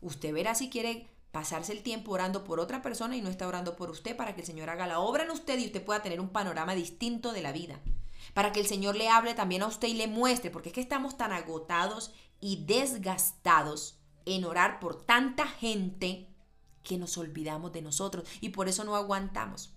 Usted 0.00 0.32
verá 0.32 0.56
si 0.56 0.70
quiere 0.70 1.08
pasarse 1.38 1.72
el 1.72 1.84
tiempo 1.84 2.10
orando 2.10 2.42
por 2.42 2.58
otra 2.58 2.82
persona 2.82 3.16
y 3.16 3.22
no 3.22 3.30
está 3.30 3.46
orando 3.46 3.76
por 3.76 3.90
usted 3.90 4.16
para 4.16 4.34
que 4.34 4.40
el 4.40 4.46
Señor 4.48 4.70
haga 4.70 4.88
la 4.88 4.98
obra 4.98 5.22
en 5.22 5.30
usted 5.30 5.56
y 5.56 5.66
usted 5.66 5.84
pueda 5.84 6.02
tener 6.02 6.20
un 6.20 6.30
panorama 6.30 6.74
distinto 6.74 7.30
de 7.30 7.42
la 7.42 7.52
vida. 7.52 7.80
Para 8.34 8.50
que 8.50 8.58
el 8.58 8.66
Señor 8.66 8.96
le 8.96 9.08
hable 9.08 9.34
también 9.34 9.62
a 9.62 9.68
usted 9.68 9.86
y 9.86 9.94
le 9.94 10.08
muestre, 10.08 10.50
porque 10.50 10.70
es 10.70 10.74
que 10.74 10.80
estamos 10.80 11.16
tan 11.16 11.30
agotados 11.30 12.12
y 12.40 12.64
desgastados 12.64 14.00
en 14.26 14.44
orar 14.44 14.80
por 14.80 15.06
tanta 15.06 15.46
gente 15.46 16.28
que 16.82 16.98
nos 16.98 17.16
olvidamos 17.16 17.70
de 17.70 17.82
nosotros 17.82 18.28
y 18.40 18.48
por 18.48 18.66
eso 18.66 18.82
no 18.82 18.96
aguantamos. 18.96 19.76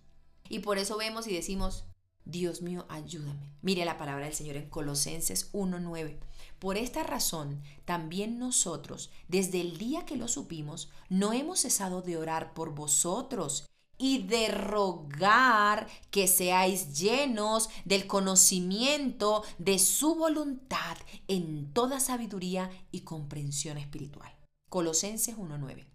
Y 0.49 0.59
por 0.59 0.79
eso 0.79 0.97
vemos 0.97 1.27
y 1.27 1.33
decimos, 1.35 1.85
Dios 2.25 2.61
mío, 2.61 2.85
ayúdame. 2.89 3.53
Mire 3.61 3.85
la 3.85 3.97
palabra 3.97 4.25
del 4.25 4.33
Señor 4.33 4.57
en 4.57 4.69
Colosenses 4.69 5.51
1.9. 5.53 6.17
Por 6.59 6.77
esta 6.77 7.03
razón, 7.03 7.61
también 7.85 8.37
nosotros, 8.37 9.09
desde 9.27 9.61
el 9.61 9.77
día 9.77 10.05
que 10.05 10.17
lo 10.17 10.27
supimos, 10.27 10.89
no 11.09 11.33
hemos 11.33 11.61
cesado 11.61 12.01
de 12.01 12.17
orar 12.17 12.53
por 12.53 12.75
vosotros 12.75 13.65
y 13.97 14.23
de 14.23 14.47
rogar 14.47 15.87
que 16.09 16.27
seáis 16.27 16.99
llenos 16.99 17.69
del 17.85 18.07
conocimiento 18.07 19.43
de 19.59 19.77
su 19.77 20.15
voluntad 20.15 20.97
en 21.27 21.71
toda 21.71 21.99
sabiduría 21.99 22.71
y 22.91 23.01
comprensión 23.01 23.77
espiritual. 23.77 24.35
Colosenses 24.69 25.37
1.9. 25.37 25.85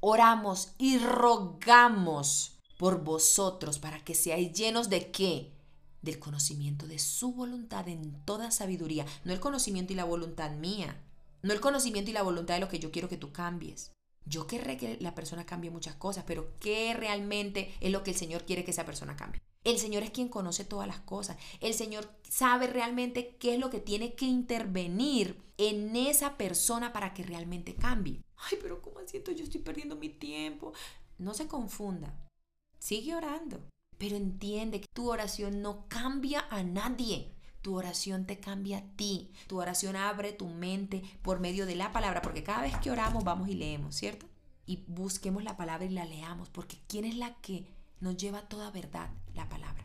Oramos 0.00 0.72
y 0.78 0.98
rogamos 0.98 2.58
por 2.78 3.04
vosotros 3.04 3.78
para 3.78 4.02
que 4.02 4.16
seáis 4.16 4.52
llenos 4.52 4.88
de 4.88 5.12
qué? 5.12 5.52
Del 6.02 6.18
conocimiento 6.18 6.86
de 6.86 6.98
su 6.98 7.32
voluntad 7.32 7.88
en 7.88 8.24
toda 8.24 8.50
sabiduría, 8.50 9.06
no 9.24 9.32
el 9.32 9.40
conocimiento 9.40 9.92
y 9.92 9.96
la 9.96 10.04
voluntad 10.04 10.50
mía, 10.52 11.00
no 11.42 11.52
el 11.52 11.60
conocimiento 11.60 12.10
y 12.10 12.14
la 12.14 12.22
voluntad 12.22 12.54
de 12.54 12.60
lo 12.60 12.68
que 12.68 12.78
yo 12.78 12.90
quiero 12.90 13.08
que 13.08 13.16
tú 13.16 13.32
cambies. 13.32 13.92
Yo 14.24 14.46
querré 14.46 14.76
que 14.76 14.98
la 15.00 15.14
persona 15.14 15.46
cambie 15.46 15.70
muchas 15.70 15.96
cosas, 15.96 16.24
pero 16.26 16.52
¿qué 16.60 16.94
realmente 16.94 17.74
es 17.80 17.90
lo 17.90 18.04
que 18.04 18.12
el 18.12 18.16
Señor 18.16 18.44
quiere 18.44 18.64
que 18.64 18.70
esa 18.70 18.86
persona 18.86 19.16
cambie? 19.16 19.40
El 19.64 19.78
Señor 19.78 20.02
es 20.02 20.10
quien 20.10 20.28
conoce 20.28 20.64
todas 20.64 20.86
las 20.86 21.00
cosas. 21.00 21.36
El 21.60 21.74
Señor 21.74 22.08
sabe 22.28 22.66
realmente 22.66 23.36
qué 23.36 23.54
es 23.54 23.60
lo 23.60 23.70
que 23.70 23.80
tiene 23.80 24.14
que 24.14 24.26
intervenir 24.26 25.40
en 25.56 25.94
esa 25.94 26.36
persona 26.36 26.92
para 26.92 27.14
que 27.14 27.22
realmente 27.22 27.74
cambie. 27.74 28.22
Ay, 28.36 28.58
pero 28.60 28.82
¿cómo 28.82 28.98
siento? 29.06 29.30
Yo 29.30 29.44
estoy 29.44 29.60
perdiendo 29.60 29.96
mi 29.96 30.08
tiempo. 30.08 30.72
No 31.18 31.34
se 31.34 31.46
confunda. 31.46 32.14
Sigue 32.78 33.14
orando. 33.14 33.60
Pero 34.02 34.16
entiende 34.16 34.80
que 34.80 34.88
tu 34.92 35.12
oración 35.12 35.62
no 35.62 35.86
cambia 35.86 36.44
a 36.50 36.64
nadie. 36.64 37.36
Tu 37.60 37.76
oración 37.76 38.26
te 38.26 38.40
cambia 38.40 38.78
a 38.78 38.96
ti. 38.96 39.30
Tu 39.46 39.60
oración 39.60 39.94
abre 39.94 40.32
tu 40.32 40.48
mente 40.48 41.04
por 41.22 41.38
medio 41.38 41.66
de 41.66 41.76
la 41.76 41.92
palabra, 41.92 42.20
porque 42.20 42.42
cada 42.42 42.62
vez 42.62 42.76
que 42.78 42.90
oramos 42.90 43.22
vamos 43.22 43.48
y 43.48 43.54
leemos, 43.54 43.94
¿cierto? 43.94 44.26
Y 44.66 44.82
busquemos 44.88 45.44
la 45.44 45.56
palabra 45.56 45.84
y 45.86 45.90
la 45.90 46.04
leamos, 46.04 46.50
porque 46.50 46.80
¿quién 46.88 47.04
es 47.04 47.14
la 47.14 47.36
que 47.42 47.68
nos 48.00 48.16
lleva 48.16 48.48
toda 48.48 48.72
verdad? 48.72 49.08
La 49.34 49.48
palabra. 49.48 49.84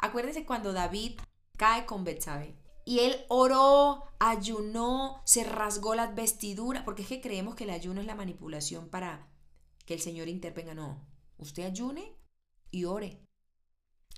Acuérdense 0.00 0.44
cuando 0.44 0.72
David 0.72 1.20
cae 1.56 1.86
con 1.86 2.02
Betsabé 2.02 2.56
y 2.84 2.98
él 2.98 3.14
oró, 3.28 4.02
ayunó, 4.18 5.22
se 5.24 5.44
rasgó 5.44 5.94
las 5.94 6.16
vestiduras, 6.16 6.82
porque 6.82 7.02
es 7.02 7.08
que 7.08 7.20
creemos 7.20 7.54
que 7.54 7.62
el 7.62 7.70
ayuno 7.70 8.00
es 8.00 8.06
la 8.08 8.16
manipulación 8.16 8.88
para 8.88 9.28
que 9.86 9.94
el 9.94 10.00
Señor 10.00 10.26
intervenga. 10.26 10.74
No, 10.74 11.06
usted 11.38 11.62
ayune, 11.62 12.20
y 12.72 12.86
ore. 12.86 13.20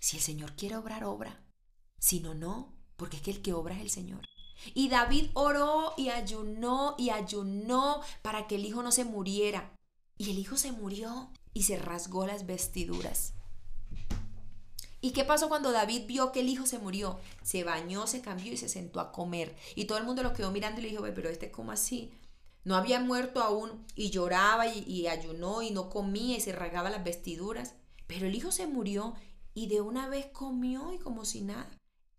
Si 0.01 0.17
el 0.17 0.23
Señor 0.23 0.57
quiere 0.57 0.77
obrar, 0.77 1.05
obra. 1.05 1.45
Si 1.99 2.21
no, 2.21 2.35
no, 2.35 2.75
porque 2.97 3.17
es 3.17 3.23
que 3.23 3.31
el 3.33 3.43
que 3.43 3.53
obra 3.53 3.75
es 3.75 3.83
el 3.83 3.91
Señor. 3.91 4.23
Y 4.73 4.89
David 4.89 5.31
oró 5.35 5.93
y 5.99 6.09
ayunó 6.09 6.95
y 6.97 7.11
ayunó 7.11 8.01
para 8.23 8.47
que 8.47 8.55
el 8.55 8.65
hijo 8.65 8.83
no 8.83 8.93
se 8.93 9.05
muriera. 9.05 9.75
Y 10.17 10.31
el 10.31 10.39
hijo 10.39 10.57
se 10.57 10.73
murió 10.73 11.31
y 11.53 11.65
se 11.65 11.77
rasgó 11.77 12.27
las 12.27 12.47
vestiduras. 12.47 13.35
¿Y 15.01 15.11
qué 15.11 15.25
pasó 15.25 15.49
cuando 15.49 15.71
David 15.71 16.07
vio 16.07 16.33
que 16.33 16.41
el 16.41 16.49
hijo 16.49 16.65
se 16.65 16.79
murió? 16.79 17.19
Se 17.43 17.63
bañó, 17.63 18.07
se 18.07 18.23
cambió 18.23 18.53
y 18.53 18.57
se 18.57 18.71
sentó 18.71 19.01
a 19.01 19.13
comer. 19.13 19.55
Y 19.75 19.85
todo 19.85 19.99
el 19.99 20.05
mundo 20.05 20.23
lo 20.23 20.33
quedó 20.33 20.51
mirando 20.51 20.81
y 20.81 20.85
le 20.85 20.91
dijo, 20.91 21.03
pero 21.15 21.29
este 21.29 21.51
cómo 21.51 21.73
así. 21.73 22.15
No 22.63 22.77
había 22.77 23.01
muerto 23.01 23.43
aún 23.43 23.85
y 23.95 24.09
lloraba 24.09 24.67
y, 24.67 24.79
y 24.87 25.07
ayunó 25.09 25.61
y 25.61 25.73
no 25.73 25.91
comía 25.91 26.39
y 26.39 26.41
se 26.41 26.53
rasgaba 26.53 26.89
las 26.89 27.05
vestiduras. 27.05 27.75
Pero 28.07 28.27
el 28.27 28.35
hijo 28.35 28.53
se 28.53 28.67
murió 28.67 29.15
y 29.55 29.67
de 29.69 29.81
una 29.81 30.09
vez 30.09 30.27
comió 30.27 30.93
y 30.93 30.99
como 30.99 31.25
si 31.25 31.43
nada. 31.43 31.71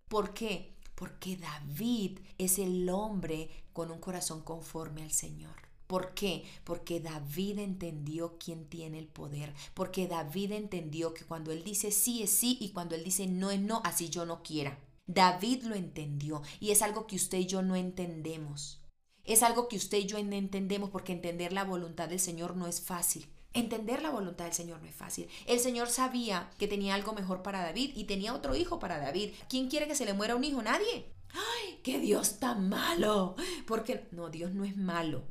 ¿Por 0.08 0.34
qué? 0.34 0.76
Porque 0.96 1.38
David 1.38 2.20
es 2.38 2.60
el 2.60 2.90
hombre 2.90 3.50
con 3.74 3.92
un 3.92 4.00
corazón 4.00 4.42
conforme 4.42 5.04
al 5.04 5.12
Señor. 5.12 5.66
¿Por 5.88 6.14
qué? 6.14 6.44
Porque 6.64 7.00
David 7.00 7.60
entendió 7.60 8.38
quién 8.40 8.66
tiene 8.66 8.98
el 8.98 9.08
poder. 9.08 9.54
Porque 9.74 10.08
David 10.08 10.54
entendió 10.54 11.14
que 11.14 11.26
cuando 11.26 11.52
él 11.52 11.64
dice 11.64 11.92
sí 11.92 12.24
es 12.24 12.32
sí 12.32 12.58
y 12.60 12.70
cuando 12.70 12.96
él 12.96 13.04
dice 13.04 13.28
no 13.28 13.52
es 13.52 13.60
no, 13.60 13.82
así 13.84 14.10
yo 14.10 14.26
no 14.26 14.42
quiera. 14.42 14.80
David 15.06 15.64
lo 15.64 15.76
entendió 15.76 16.42
y 16.60 16.72
es 16.72 16.82
algo 16.82 17.06
que 17.06 17.16
usted 17.16 17.40
y 17.40 17.46
yo 17.46 17.62
no 17.62 17.76
entendemos. 17.76 18.82
Es 19.24 19.44
algo 19.44 19.68
que 19.68 19.78
usted 19.78 20.00
y 20.00 20.06
yo 20.06 20.24
no 20.24 20.36
entendemos 20.36 20.90
porque 20.90 21.14
entender 21.14 21.54
la 21.54 21.64
voluntad 21.64 22.10
del 22.10 22.20
Señor 22.20 22.56
no 22.56 22.68
es 22.68 22.82
fácil. 22.82 23.28
Entender 23.56 24.02
la 24.02 24.10
voluntad 24.10 24.44
del 24.44 24.54
Señor 24.54 24.82
no 24.82 24.88
es 24.90 24.94
fácil. 24.94 25.30
El 25.48 25.62
Señor 25.62 25.88
sabía 25.88 26.52
que 26.60 26.68
tenía 26.68 26.94
algo 26.94 27.14
mejor 27.14 27.42
para 27.42 27.64
David 27.64 27.94
y 27.96 28.04
tenía 28.04 28.34
otro 28.34 28.54
hijo 28.54 28.80
para 28.80 29.00
David. 29.00 29.32
¿Quién 29.48 29.70
quiere 29.70 29.88
que 29.88 29.96
se 29.96 30.04
le 30.04 30.14
muera 30.14 30.36
un 30.36 30.44
hijo? 30.44 30.62
Nadie. 30.62 31.06
¡Ay, 31.30 31.80
qué 31.82 32.00
Dios 32.00 32.40
tan 32.40 32.68
malo! 32.68 33.38
Porque 33.66 34.10
no, 34.12 34.30
Dios 34.30 34.54
no 34.54 34.66
es 34.66 34.76
malo. 34.76 35.24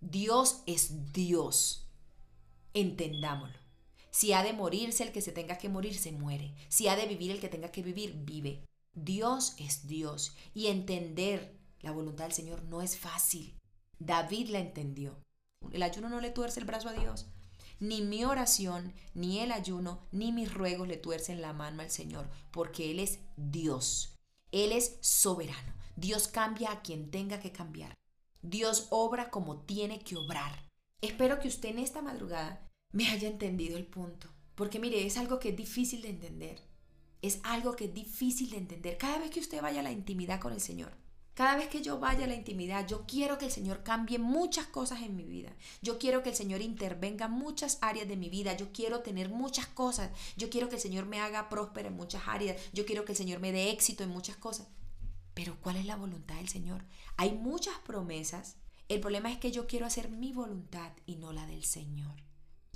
Dios 0.00 0.62
es 0.64 1.12
Dios. 1.12 1.86
Entendámoslo. 2.72 3.58
Si 4.10 4.32
ha 4.32 4.42
de 4.42 4.54
morirse 4.54 5.04
el 5.04 5.12
que 5.12 5.20
se 5.20 5.32
tenga 5.32 5.58
que 5.58 5.68
morir, 5.68 5.98
se 5.98 6.12
muere. 6.12 6.54
Si 6.70 6.88
ha 6.88 6.96
de 6.96 7.04
vivir 7.04 7.30
el 7.30 7.40
que 7.40 7.50
tenga 7.50 7.70
que 7.70 7.82
vivir, 7.82 8.14
vive. 8.24 8.64
Dios 8.94 9.54
es 9.58 9.86
Dios. 9.86 10.34
Y 10.54 10.68
entender 10.68 11.60
la 11.80 11.92
voluntad 11.92 12.24
del 12.24 12.32
Señor 12.32 12.62
no 12.62 12.80
es 12.80 12.96
fácil. 12.96 13.58
David 13.98 14.48
la 14.48 14.60
entendió. 14.60 15.20
El 15.72 15.82
ayuno 15.82 16.08
no 16.08 16.22
le 16.22 16.30
tuerce 16.30 16.58
el 16.58 16.66
brazo 16.66 16.88
a 16.88 16.94
Dios. 16.94 17.26
Ni 17.80 18.02
mi 18.02 18.24
oración, 18.24 18.92
ni 19.14 19.40
el 19.40 19.52
ayuno, 19.52 20.06
ni 20.12 20.32
mis 20.32 20.52
ruegos 20.52 20.86
le 20.86 20.98
tuercen 20.98 21.40
la 21.40 21.54
mano 21.54 21.80
al 21.80 21.90
Señor, 21.90 22.30
porque 22.50 22.90
Él 22.90 23.00
es 23.00 23.20
Dios. 23.36 24.18
Él 24.52 24.72
es 24.72 24.98
soberano. 25.00 25.74
Dios 25.96 26.28
cambia 26.28 26.72
a 26.72 26.82
quien 26.82 27.10
tenga 27.10 27.40
que 27.40 27.52
cambiar. 27.52 27.94
Dios 28.42 28.86
obra 28.90 29.30
como 29.30 29.62
tiene 29.62 30.00
que 30.00 30.16
obrar. 30.16 30.68
Espero 31.00 31.40
que 31.40 31.48
usted 31.48 31.70
en 31.70 31.78
esta 31.78 32.02
madrugada 32.02 32.70
me 32.92 33.08
haya 33.08 33.28
entendido 33.28 33.76
el 33.76 33.86
punto. 33.86 34.28
Porque 34.54 34.78
mire, 34.78 35.06
es 35.06 35.16
algo 35.16 35.38
que 35.38 35.50
es 35.50 35.56
difícil 35.56 36.02
de 36.02 36.10
entender. 36.10 36.60
Es 37.22 37.40
algo 37.44 37.76
que 37.76 37.86
es 37.86 37.94
difícil 37.94 38.50
de 38.50 38.58
entender. 38.58 38.98
Cada 38.98 39.18
vez 39.18 39.30
que 39.30 39.40
usted 39.40 39.62
vaya 39.62 39.80
a 39.80 39.84
la 39.84 39.92
intimidad 39.92 40.40
con 40.40 40.52
el 40.52 40.60
Señor, 40.60 40.92
cada 41.34 41.56
vez 41.56 41.68
que 41.68 41.80
yo 41.80 41.98
vaya 41.98 42.24
a 42.24 42.28
la 42.28 42.34
intimidad, 42.34 42.86
yo 42.86 43.06
quiero 43.06 43.38
que 43.38 43.46
el 43.46 43.50
Señor 43.50 43.82
cambie 43.82 44.18
muchas 44.18 44.66
cosas 44.66 45.02
en 45.02 45.16
mi 45.16 45.24
vida. 45.24 45.52
Yo 45.80 45.98
quiero 45.98 46.22
que 46.22 46.30
el 46.30 46.36
Señor 46.36 46.60
intervenga 46.60 47.26
en 47.26 47.32
muchas 47.32 47.78
áreas 47.80 48.08
de 48.08 48.16
mi 48.16 48.28
vida. 48.28 48.56
Yo 48.56 48.72
quiero 48.72 49.00
tener 49.00 49.28
muchas 49.28 49.66
cosas. 49.66 50.10
Yo 50.36 50.50
quiero 50.50 50.68
que 50.68 50.76
el 50.76 50.82
Señor 50.82 51.06
me 51.06 51.20
haga 51.20 51.48
próspera 51.48 51.88
en 51.88 51.96
muchas 51.96 52.22
áreas. 52.26 52.60
Yo 52.72 52.84
quiero 52.84 53.04
que 53.04 53.12
el 53.12 53.18
Señor 53.18 53.40
me 53.40 53.52
dé 53.52 53.70
éxito 53.70 54.04
en 54.04 54.10
muchas 54.10 54.36
cosas. 54.36 54.68
Pero 55.34 55.56
¿cuál 55.60 55.76
es 55.76 55.86
la 55.86 55.96
voluntad 55.96 56.34
del 56.36 56.48
Señor? 56.48 56.84
Hay 57.16 57.32
muchas 57.32 57.78
promesas. 57.78 58.56
El 58.88 59.00
problema 59.00 59.30
es 59.30 59.38
que 59.38 59.52
yo 59.52 59.66
quiero 59.66 59.86
hacer 59.86 60.10
mi 60.10 60.32
voluntad 60.32 60.92
y 61.06 61.16
no 61.16 61.32
la 61.32 61.46
del 61.46 61.64
Señor. 61.64 62.16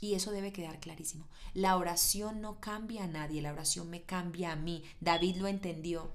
Y 0.01 0.15
eso 0.15 0.31
debe 0.31 0.53
quedar 0.53 0.81
clarísimo. 0.81 1.29
La 1.55 1.77
oración 1.77 2.41
no 2.41 2.61
cambia 2.61 3.05
a 3.05 3.09
nadie, 3.09 3.43
la 3.43 3.53
oración 3.53 3.91
me 3.91 4.03
cambia 4.03 4.53
a 4.53 4.57
mí. 4.57 4.85
David 5.01 5.37
lo 5.37 5.49
entendió. 5.49 6.13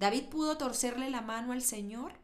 ¿David 0.00 0.30
pudo 0.30 0.56
torcerle 0.56 1.10
la 1.10 1.20
mano 1.20 1.52
al 1.52 1.60
Señor? 1.60 2.14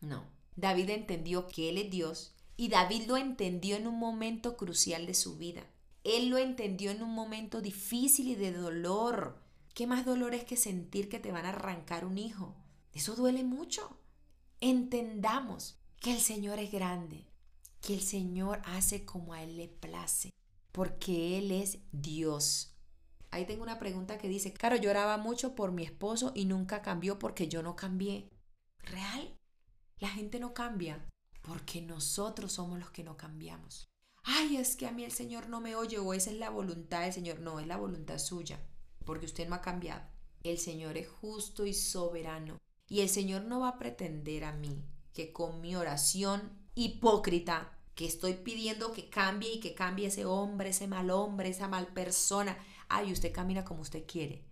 No. 0.00 0.22
David 0.54 0.90
entendió 0.90 1.48
que 1.48 1.68
Él 1.68 1.78
es 1.78 1.90
Dios 1.90 2.32
y 2.56 2.68
David 2.68 3.08
lo 3.08 3.16
entendió 3.16 3.74
en 3.74 3.88
un 3.88 3.98
momento 3.98 4.56
crucial 4.56 5.04
de 5.04 5.14
su 5.14 5.36
vida. 5.36 5.66
Él 6.04 6.28
lo 6.28 6.38
entendió 6.38 6.92
en 6.92 7.02
un 7.02 7.12
momento 7.12 7.60
difícil 7.60 8.28
y 8.28 8.36
de 8.36 8.52
dolor. 8.52 9.42
¿Qué 9.74 9.88
más 9.88 10.06
dolor 10.06 10.32
es 10.32 10.44
que 10.44 10.56
sentir 10.56 11.08
que 11.08 11.18
te 11.18 11.32
van 11.32 11.44
a 11.44 11.48
arrancar 11.48 12.04
un 12.04 12.18
hijo? 12.18 12.54
Eso 12.92 13.16
duele 13.16 13.42
mucho. 13.42 13.98
Entendamos 14.60 15.80
que 15.98 16.14
el 16.14 16.20
Señor 16.20 16.60
es 16.60 16.70
grande, 16.70 17.26
que 17.80 17.94
el 17.94 18.02
Señor 18.02 18.62
hace 18.64 19.04
como 19.04 19.32
a 19.32 19.42
Él 19.42 19.56
le 19.56 19.66
place, 19.66 20.30
porque 20.70 21.36
Él 21.38 21.50
es 21.50 21.78
Dios. 21.90 22.73
Ahí 23.34 23.46
tengo 23.46 23.64
una 23.64 23.80
pregunta 23.80 24.16
que 24.16 24.28
dice, 24.28 24.52
Caro, 24.52 24.76
lloraba 24.76 25.16
mucho 25.16 25.56
por 25.56 25.72
mi 25.72 25.82
esposo 25.82 26.30
y 26.36 26.44
nunca 26.44 26.82
cambió 26.82 27.18
porque 27.18 27.48
yo 27.48 27.64
no 27.64 27.74
cambié. 27.74 28.30
¿Real? 28.78 29.36
La 29.98 30.08
gente 30.08 30.38
no 30.38 30.54
cambia 30.54 31.04
porque 31.42 31.82
nosotros 31.82 32.52
somos 32.52 32.78
los 32.78 32.92
que 32.92 33.02
no 33.02 33.16
cambiamos. 33.16 33.88
Ay, 34.22 34.56
es 34.56 34.76
que 34.76 34.86
a 34.86 34.92
mí 34.92 35.02
el 35.02 35.10
Señor 35.10 35.48
no 35.48 35.60
me 35.60 35.74
oye 35.74 35.98
o 35.98 36.14
esa 36.14 36.30
es 36.30 36.38
la 36.38 36.48
voluntad 36.48 37.00
del 37.02 37.12
Señor. 37.12 37.40
No, 37.40 37.58
es 37.58 37.66
la 37.66 37.76
voluntad 37.76 38.18
suya, 38.18 38.60
porque 39.04 39.26
usted 39.26 39.48
no 39.48 39.56
ha 39.56 39.60
cambiado. 39.60 40.02
El 40.44 40.58
Señor 40.58 40.96
es 40.96 41.08
justo 41.08 41.66
y 41.66 41.74
soberano. 41.74 42.60
Y 42.86 43.00
el 43.00 43.08
Señor 43.08 43.42
no 43.42 43.58
va 43.58 43.70
a 43.70 43.78
pretender 43.78 44.44
a 44.44 44.52
mí 44.52 44.84
que 45.12 45.32
con 45.32 45.60
mi 45.60 45.74
oración 45.74 46.52
hipócrita, 46.76 47.76
que 47.96 48.06
estoy 48.06 48.34
pidiendo 48.34 48.92
que 48.92 49.10
cambie 49.10 49.54
y 49.54 49.60
que 49.60 49.74
cambie 49.74 50.06
ese 50.06 50.24
hombre, 50.24 50.68
ese 50.68 50.86
mal 50.86 51.10
hombre, 51.10 51.48
esa 51.48 51.66
mal 51.66 51.88
persona, 51.88 52.56
ay, 52.94 53.12
usted 53.12 53.32
camina 53.32 53.64
como 53.64 53.82
usted 53.82 54.04
quiere. 54.06 54.44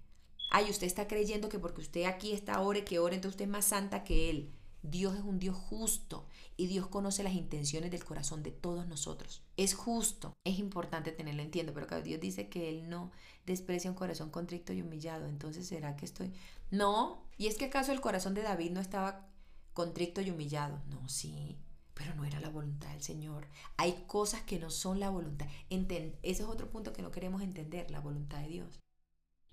Ay, 0.51 0.69
usted 0.69 0.87
está 0.87 1.07
creyendo 1.07 1.49
que 1.49 1.59
porque 1.59 1.81
usted 1.81 2.05
aquí 2.05 2.33
está 2.33 2.61
ore, 2.61 2.85
que 2.85 2.99
ore, 2.99 3.15
entonces 3.15 3.35
usted 3.35 3.45
es 3.47 3.51
más 3.51 3.65
santa 3.65 4.05
que 4.05 4.31
él. 4.31 4.53
Dios 4.83 5.15
es 5.15 5.23
un 5.23 5.39
Dios 5.39 5.57
justo 5.57 6.27
y 6.57 6.67
Dios 6.67 6.89
conoce 6.89 7.23
las 7.23 7.35
intenciones 7.35 7.93
del 7.93 8.05
corazón 8.05 8.43
de 8.43 8.51
todos 8.51 8.87
nosotros. 8.89 9.43
Es 9.57 9.75
justo, 9.75 10.33
es 10.45 10.59
importante 10.59 11.13
tenerlo, 11.13 11.41
entiendo, 11.43 11.73
pero 11.73 12.03
Dios 12.03 12.21
dice 12.21 12.49
que 12.49 12.69
Él 12.69 12.91
no 12.91 13.13
desprecia 13.47 13.91
un 13.91 13.97
corazón 13.97 14.31
contrito 14.31 14.73
y 14.73 14.83
humillado. 14.83 15.27
Entonces, 15.27 15.69
¿será 15.69 15.95
que 15.97 16.05
estoy? 16.05 16.33
No, 16.73 17.25
y 17.39 17.47
es 17.47 17.57
que 17.57 17.67
acaso 17.67 17.93
el 17.93 18.01
corazón 18.01 18.35
de 18.35 18.43
David 18.43 18.73
no 18.73 18.81
estaba 18.81 19.29
contrito 19.73 20.21
y 20.21 20.31
humillado. 20.31 20.83
No, 20.91 21.09
sí, 21.09 21.57
pero 21.95 22.15
no 22.15 22.25
era 22.25 22.41
la 22.41 22.49
voluntad 22.49 22.91
del 22.91 23.03
Señor. 23.03 23.47
Hay 23.77 24.05
cosas 24.07 24.43
que 24.43 24.59
no 24.59 24.71
son 24.71 25.01
la 25.01 25.11
voluntad. 25.11 25.47
ese 25.69 26.13
es 26.23 26.41
otro 26.43 26.71
punto 26.71 26.93
que 26.93 27.03
no 27.03 27.11
queremos 27.11 27.43
entender, 27.43 27.91
la 27.91 28.01
voluntad 28.01 28.41
de 28.41 28.49
Dios. 28.49 28.81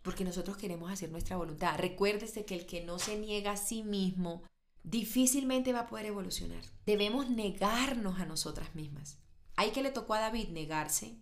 Porque 0.02 0.23
nosotros 0.23 0.58
queremos 0.58 0.91
hacer 0.91 1.12
nuestra 1.12 1.38
voluntad. 1.38 1.78
Recuérdese 1.78 2.45
que 2.45 2.56
el 2.56 2.65
que 2.65 2.84
no 2.84 2.99
se 2.99 3.17
niega 3.17 3.52
a 3.52 3.58
sí 3.58 3.84
mismo 3.84 4.43
difícilmente 4.84 5.73
va 5.73 5.82
a 5.82 5.88
poder 5.88 6.06
evolucionar. 6.06 6.63
Debemos 6.86 7.30
negarnos 7.30 8.19
a 8.19 8.25
nosotras 8.25 8.73
mismas. 8.75 9.17
Hay 9.56 9.71
que 9.71 9.84
le 9.84 9.91
tocó 9.91 10.13
a 10.13 10.19
David 10.19 10.49
negarse. 10.49 11.17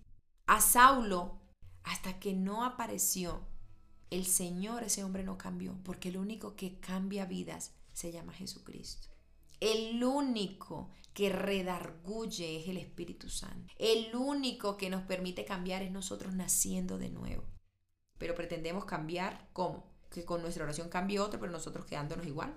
A 0.45 0.61
Saulo, 0.61 1.39
hasta 1.83 2.19
que 2.19 2.33
no 2.33 2.63
apareció 2.63 3.47
el 4.09 4.25
Señor, 4.25 4.83
ese 4.83 5.03
hombre 5.03 5.23
no 5.23 5.37
cambió, 5.37 5.75
porque 5.83 6.09
el 6.09 6.17
único 6.17 6.55
que 6.55 6.79
cambia 6.79 7.25
vidas 7.25 7.73
se 7.93 8.11
llama 8.11 8.33
Jesucristo. 8.33 9.09
El 9.59 10.03
único 10.03 10.89
que 11.13 11.29
redarguye 11.29 12.61
es 12.61 12.67
el 12.67 12.77
Espíritu 12.77 13.29
Santo. 13.29 13.73
El 13.79 14.15
único 14.15 14.77
que 14.77 14.89
nos 14.89 15.01
permite 15.03 15.45
cambiar 15.45 15.81
es 15.81 15.91
nosotros 15.91 16.33
naciendo 16.35 16.99
de 16.99 17.09
nuevo. 17.09 17.43
Pero 18.19 18.35
pretendemos 18.35 18.85
cambiar, 18.85 19.49
¿cómo? 19.53 19.91
Que 20.11 20.25
con 20.25 20.41
nuestra 20.41 20.63
oración 20.63 20.89
cambie 20.89 21.19
otro, 21.19 21.39
pero 21.39 21.51
nosotros 21.51 21.85
quedándonos 21.85 22.27
igual. 22.27 22.55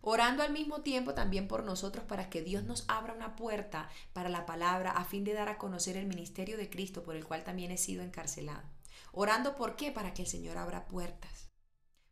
Orando 0.00 0.42
al 0.42 0.52
mismo 0.52 0.80
tiempo 0.80 1.14
también 1.14 1.46
por 1.46 1.62
nosotros 1.62 2.04
para 2.04 2.30
que 2.30 2.42
Dios 2.42 2.64
nos 2.64 2.84
abra 2.88 3.12
una 3.12 3.36
puerta 3.36 3.88
para 4.12 4.28
la 4.28 4.46
palabra 4.46 4.92
a 4.92 5.04
fin 5.04 5.24
de 5.24 5.34
dar 5.34 5.48
a 5.48 5.58
conocer 5.58 5.96
el 5.96 6.06
ministerio 6.06 6.56
de 6.56 6.70
Cristo 6.70 7.02
por 7.02 7.16
el 7.16 7.24
cual 7.24 7.44
también 7.44 7.70
he 7.70 7.76
sido 7.76 8.02
encarcelado. 8.02 8.68
Orando 9.12 9.56
por 9.56 9.76
qué? 9.76 9.92
Para 9.92 10.14
que 10.14 10.22
el 10.22 10.28
Señor 10.28 10.56
abra 10.56 10.88
puertas. 10.88 11.50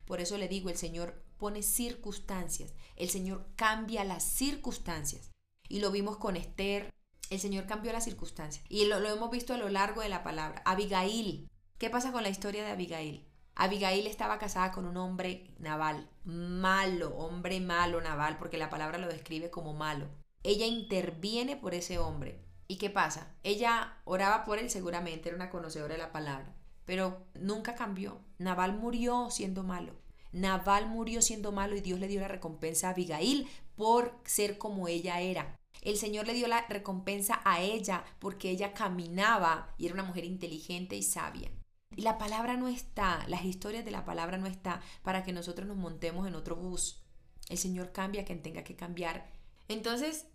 Por 0.04 0.20
eso 0.20 0.38
le 0.38 0.48
digo, 0.48 0.68
el 0.68 0.76
Señor 0.76 1.27
pone 1.38 1.62
circunstancias, 1.62 2.74
el 2.96 3.08
Señor 3.08 3.46
cambia 3.56 4.04
las 4.04 4.24
circunstancias. 4.24 5.30
Y 5.68 5.80
lo 5.80 5.90
vimos 5.90 6.16
con 6.16 6.36
Esther, 6.36 6.90
el 7.30 7.40
Señor 7.40 7.66
cambió 7.66 7.92
las 7.92 8.04
circunstancias. 8.04 8.64
Y 8.68 8.86
lo, 8.86 8.96
hemos 9.06 9.30
visto 9.30 9.54
a 9.54 9.58
lo 9.58 9.68
largo 9.68 10.02
de 10.02 10.08
la 10.08 10.22
palabra. 10.22 10.62
Abigail, 10.64 11.48
¿qué 11.78 11.90
pasa 11.90 12.12
con 12.12 12.22
la 12.22 12.28
historia 12.28 12.64
de 12.64 12.70
Abigail? 12.70 13.26
Abigail 13.54 14.06
estaba 14.06 14.38
casada 14.38 14.70
con 14.70 14.86
un 14.86 14.96
hombre 14.96 15.54
naval, 15.58 16.08
malo, 16.24 17.16
hombre 17.16 17.60
malo 17.60 18.00
naval, 18.00 18.38
porque 18.38 18.56
la 18.56 18.70
palabra 18.70 18.98
lo 18.98 19.08
describe 19.08 19.50
como 19.50 19.74
malo. 19.74 20.08
Ella 20.42 20.66
interviene 20.66 21.56
por 21.56 21.74
ese 21.74 21.98
hombre. 21.98 22.44
¿Y 22.68 22.76
qué 22.76 22.90
pasa? 22.90 23.34
Ella 23.42 23.96
oraba 24.04 24.44
por 24.44 24.58
él 24.58 24.70
seguramente, 24.70 25.28
era 25.28 25.36
una 25.36 25.50
conocedora 25.50 25.94
de 25.94 25.98
la 25.98 26.12
palabra, 26.12 26.54
pero 26.84 27.26
nunca 27.34 27.74
cambió. 27.74 28.20
Naval 28.38 28.76
murió 28.76 29.28
siendo 29.30 29.64
malo. 29.64 29.94
Naval 30.32 30.88
murió 30.88 31.22
siendo 31.22 31.52
malo 31.52 31.76
y 31.76 31.80
Dios 31.80 32.00
le 32.00 32.08
dio 32.08 32.20
la 32.20 32.28
recompensa 32.28 32.88
a 32.88 32.90
Abigail 32.90 33.48
por 33.76 34.18
ser 34.24 34.58
como 34.58 34.88
ella 34.88 35.20
era. 35.20 35.58
El 35.80 35.96
Señor 35.96 36.26
le 36.26 36.34
dio 36.34 36.48
la 36.48 36.66
recompensa 36.66 37.40
a 37.44 37.60
ella 37.60 38.04
porque 38.18 38.50
ella 38.50 38.74
caminaba 38.74 39.74
y 39.78 39.86
era 39.86 39.94
una 39.94 40.02
mujer 40.02 40.24
inteligente 40.24 40.96
y 40.96 41.02
sabia. 41.02 41.50
Y 41.96 42.02
la 42.02 42.18
palabra 42.18 42.56
no 42.56 42.68
está, 42.68 43.24
las 43.28 43.44
historias 43.44 43.84
de 43.84 43.90
la 43.90 44.04
palabra 44.04 44.38
no 44.38 44.46
está 44.46 44.80
para 45.02 45.24
que 45.24 45.32
nosotros 45.32 45.66
nos 45.66 45.76
montemos 45.76 46.26
en 46.26 46.34
otro 46.34 46.56
bus. 46.56 47.02
El 47.48 47.58
Señor 47.58 47.92
cambia 47.92 48.24
quien 48.24 48.42
tenga 48.42 48.64
que 48.64 48.76
cambiar. 48.76 49.30
Entonces, 49.68 50.26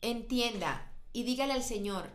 entienda 0.00 0.92
y 1.12 1.24
dígale 1.24 1.52
al 1.52 1.62
Señor 1.62 2.10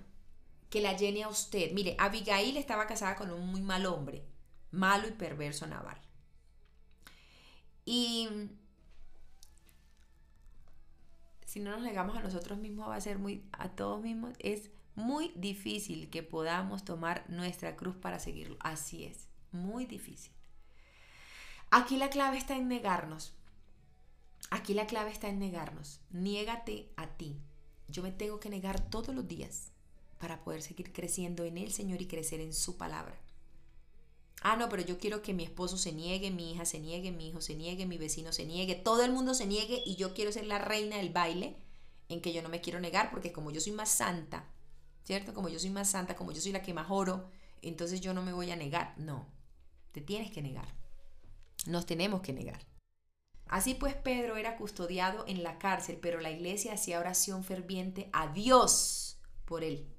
que 0.69 0.81
la 0.81 0.95
llene 0.95 1.23
a 1.23 1.29
usted. 1.29 1.71
Mire, 1.73 1.95
Abigail 1.99 2.57
estaba 2.57 2.87
casada 2.87 3.15
con 3.15 3.31
un 3.31 3.47
muy 3.47 3.61
mal 3.61 3.85
hombre, 3.85 4.25
malo 4.71 5.07
y 5.07 5.11
perverso 5.11 5.67
naval. 5.67 5.99
Y 7.87 8.27
si 11.45 11.61
no 11.61 11.71
nos 11.71 11.81
negamos 11.81 12.17
a 12.17 12.21
nosotros 12.21 12.59
mismos, 12.59 12.89
va 12.89 12.97
a 12.97 13.01
ser 13.01 13.17
muy, 13.17 13.45
a 13.53 13.69
todos 13.69 14.01
mismos, 14.01 14.33
es 14.39 14.71
muy 14.95 15.31
difícil 15.35 16.09
que 16.09 16.21
podamos 16.21 16.83
tomar 16.83 17.23
nuestra 17.29 17.77
cruz 17.77 17.95
para 17.95 18.19
seguirlo. 18.19 18.57
Así 18.59 19.05
es, 19.05 19.29
muy 19.53 19.85
difícil. 19.85 20.33
Aquí 21.71 21.95
la 21.95 22.09
clave 22.09 22.37
está 22.37 22.57
en 22.57 22.67
negarnos. 22.67 23.33
Aquí 24.49 24.73
la 24.73 24.85
clave 24.85 25.11
está 25.11 25.29
en 25.29 25.39
negarnos. 25.39 26.01
Niégate 26.09 26.91
a 26.97 27.07
ti. 27.07 27.39
Yo 27.87 28.03
me 28.03 28.11
tengo 28.11 28.41
que 28.41 28.49
negar 28.49 28.81
todos 28.81 29.15
los 29.15 29.29
días 29.29 29.71
para 30.19 30.43
poder 30.43 30.61
seguir 30.61 30.91
creciendo 30.91 31.45
en 31.45 31.57
el 31.57 31.71
Señor 31.71 32.01
y 32.01 32.07
crecer 32.07 32.41
en 32.41 32.53
su 32.53 32.75
palabra. 32.75 33.17
Ah, 34.49 34.55
no, 34.55 34.69
pero 34.69 34.81
yo 34.81 34.97
quiero 34.97 35.21
que 35.21 35.33
mi 35.33 35.43
esposo 35.43 35.75
se 35.77 35.91
niegue, 35.91 36.31
mi 36.31 36.53
hija 36.53 36.63
se 36.63 36.79
niegue, 36.79 37.11
mi 37.11 37.27
hijo 37.27 37.41
se 37.41 37.53
niegue, 37.53 37.85
mi 37.85 37.97
vecino 37.97 38.31
se 38.31 38.45
niegue, 38.45 38.75
todo 38.75 39.03
el 39.03 39.11
mundo 39.11 39.33
se 39.33 39.45
niegue 39.45 39.83
y 39.85 39.97
yo 39.97 40.13
quiero 40.13 40.31
ser 40.31 40.45
la 40.45 40.57
reina 40.57 40.95
del 40.95 41.09
baile. 41.09 41.57
en 42.07 42.21
que 42.21 42.31
yo 42.31 42.41
no 42.41 42.47
me 42.47 42.61
quiero 42.61 42.79
negar 42.79 43.11
porque 43.11 43.33
como 43.33 43.51
yo 43.51 43.59
soy 43.59 43.73
más 43.73 43.89
santa, 43.89 44.45
¿cierto? 45.03 45.33
Como 45.33 45.49
yo 45.49 45.59
soy 45.59 45.69
más 45.69 45.89
santa, 45.89 46.15
como 46.15 46.31
yo 46.31 46.39
soy 46.39 46.53
la 46.53 46.61
que 46.61 46.73
más 46.73 46.87
oro, 46.89 47.29
entonces 47.61 47.99
yo 47.99 48.13
no 48.13 48.23
me 48.23 48.31
voy 48.31 48.49
a 48.49 48.55
negar. 48.55 48.93
No, 48.97 49.27
te 49.91 49.99
tienes 49.99 50.31
que 50.31 50.41
negar. 50.41 50.73
Nos 51.65 51.85
tenemos 51.85 52.21
que 52.21 52.31
negar. 52.31 52.65
Así 53.47 53.73
pues, 53.73 53.95
Pedro 53.95 54.37
era 54.37 54.55
custodiado 54.55 55.25
en 55.27 55.43
la 55.43 55.59
cárcel, 55.59 55.99
pero 56.01 56.21
la 56.21 56.31
iglesia 56.31 56.71
hacía 56.71 57.01
oración 57.01 57.43
ferviente 57.43 58.09
a 58.13 58.31
Dios 58.31 59.19
por 59.43 59.65
él. 59.65 59.93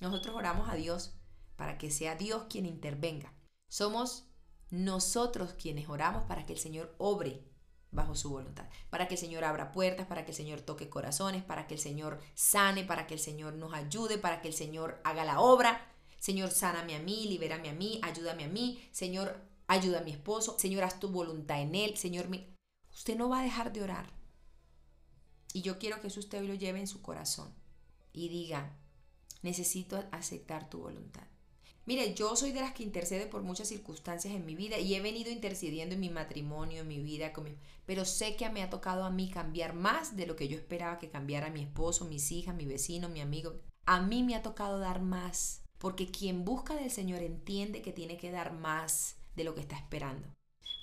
Nosotros 0.00 0.34
oramos 0.34 0.70
a 0.70 0.76
Dios 0.76 1.18
para 1.56 1.78
que 1.78 1.90
sea 1.90 2.16
Dios 2.16 2.44
quien 2.48 2.66
intervenga. 2.66 3.32
Somos 3.68 4.28
nosotros 4.70 5.54
quienes 5.54 5.88
oramos 5.88 6.24
para 6.24 6.44
que 6.44 6.52
el 6.52 6.58
Señor 6.58 6.94
obre 6.98 7.44
bajo 7.90 8.14
su 8.16 8.30
voluntad, 8.30 8.68
para 8.90 9.06
que 9.06 9.14
el 9.14 9.20
Señor 9.20 9.44
abra 9.44 9.72
puertas, 9.72 10.06
para 10.06 10.24
que 10.24 10.32
el 10.32 10.36
Señor 10.36 10.60
toque 10.60 10.88
corazones, 10.88 11.44
para 11.44 11.66
que 11.66 11.74
el 11.74 11.80
Señor 11.80 12.20
sane, 12.34 12.84
para 12.84 13.06
que 13.06 13.14
el 13.14 13.20
Señor 13.20 13.54
nos 13.54 13.72
ayude, 13.72 14.18
para 14.18 14.42
que 14.42 14.48
el 14.48 14.54
Señor 14.54 15.00
haga 15.04 15.24
la 15.24 15.40
obra. 15.40 15.90
Señor, 16.18 16.50
sáname 16.50 16.96
a 16.96 17.00
mí, 17.00 17.26
libérame 17.28 17.68
a 17.68 17.72
mí, 17.72 18.00
ayúdame 18.02 18.44
a 18.44 18.48
mí. 18.48 18.88
Señor, 18.90 19.40
ayuda 19.68 20.00
a 20.00 20.02
mi 20.02 20.10
esposo. 20.10 20.58
Señor, 20.58 20.82
haz 20.82 20.98
tu 20.98 21.08
voluntad 21.08 21.60
en 21.60 21.74
él. 21.74 21.96
Señor, 21.96 22.28
usted 22.92 23.16
no 23.16 23.28
va 23.28 23.40
a 23.40 23.44
dejar 23.44 23.72
de 23.72 23.82
orar. 23.82 24.06
Y 25.52 25.62
yo 25.62 25.78
quiero 25.78 26.00
que 26.00 26.08
eso 26.08 26.18
usted 26.18 26.42
lo 26.42 26.54
lleve 26.54 26.80
en 26.80 26.88
su 26.88 27.00
corazón 27.00 27.54
y 28.12 28.28
diga, 28.28 28.76
necesito 29.42 30.02
aceptar 30.10 30.68
tu 30.68 30.80
voluntad. 30.80 31.26
Mire, 31.86 32.14
yo 32.14 32.34
soy 32.34 32.52
de 32.52 32.60
las 32.60 32.72
que 32.72 32.82
intercede 32.82 33.26
por 33.26 33.42
muchas 33.42 33.68
circunstancias 33.68 34.34
en 34.34 34.46
mi 34.46 34.54
vida 34.54 34.78
y 34.78 34.94
he 34.94 35.00
venido 35.00 35.30
intercediendo 35.30 35.94
en 35.94 36.00
mi 36.00 36.08
matrimonio, 36.08 36.80
en 36.80 36.88
mi 36.88 36.98
vida, 37.00 37.32
pero 37.84 38.06
sé 38.06 38.36
que 38.36 38.48
me 38.48 38.62
ha 38.62 38.70
tocado 38.70 39.04
a 39.04 39.10
mí 39.10 39.28
cambiar 39.28 39.74
más 39.74 40.16
de 40.16 40.26
lo 40.26 40.34
que 40.34 40.48
yo 40.48 40.56
esperaba 40.56 40.98
que 40.98 41.10
cambiara 41.10 41.50
mi 41.50 41.60
esposo, 41.60 42.06
mis 42.06 42.32
hijas, 42.32 42.54
mi 42.54 42.64
vecino, 42.64 43.10
mi 43.10 43.20
amigo. 43.20 43.60
A 43.84 44.00
mí 44.00 44.22
me 44.22 44.34
ha 44.34 44.42
tocado 44.42 44.78
dar 44.78 45.02
más, 45.02 45.62
porque 45.76 46.10
quien 46.10 46.46
busca 46.46 46.74
del 46.74 46.90
Señor 46.90 47.20
entiende 47.20 47.82
que 47.82 47.92
tiene 47.92 48.16
que 48.16 48.30
dar 48.30 48.54
más 48.54 49.16
de 49.36 49.44
lo 49.44 49.54
que 49.54 49.60
está 49.60 49.76
esperando, 49.76 50.26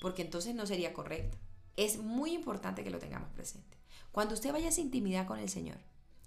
porque 0.02 0.22
entonces 0.22 0.54
no 0.54 0.68
sería 0.68 0.94
correcto. 0.94 1.40
Es 1.78 1.98
muy 1.98 2.34
importante 2.34 2.84
que 2.84 2.92
lo 2.92 3.00
tengamos 3.00 3.30
presente. 3.32 3.78
Cuando 4.12 4.36
usted 4.36 4.52
vaya 4.52 4.68
a 4.68 4.70
esa 4.70 4.82
intimidad 4.82 5.26
con 5.26 5.40
el 5.40 5.50
Señor, 5.50 5.80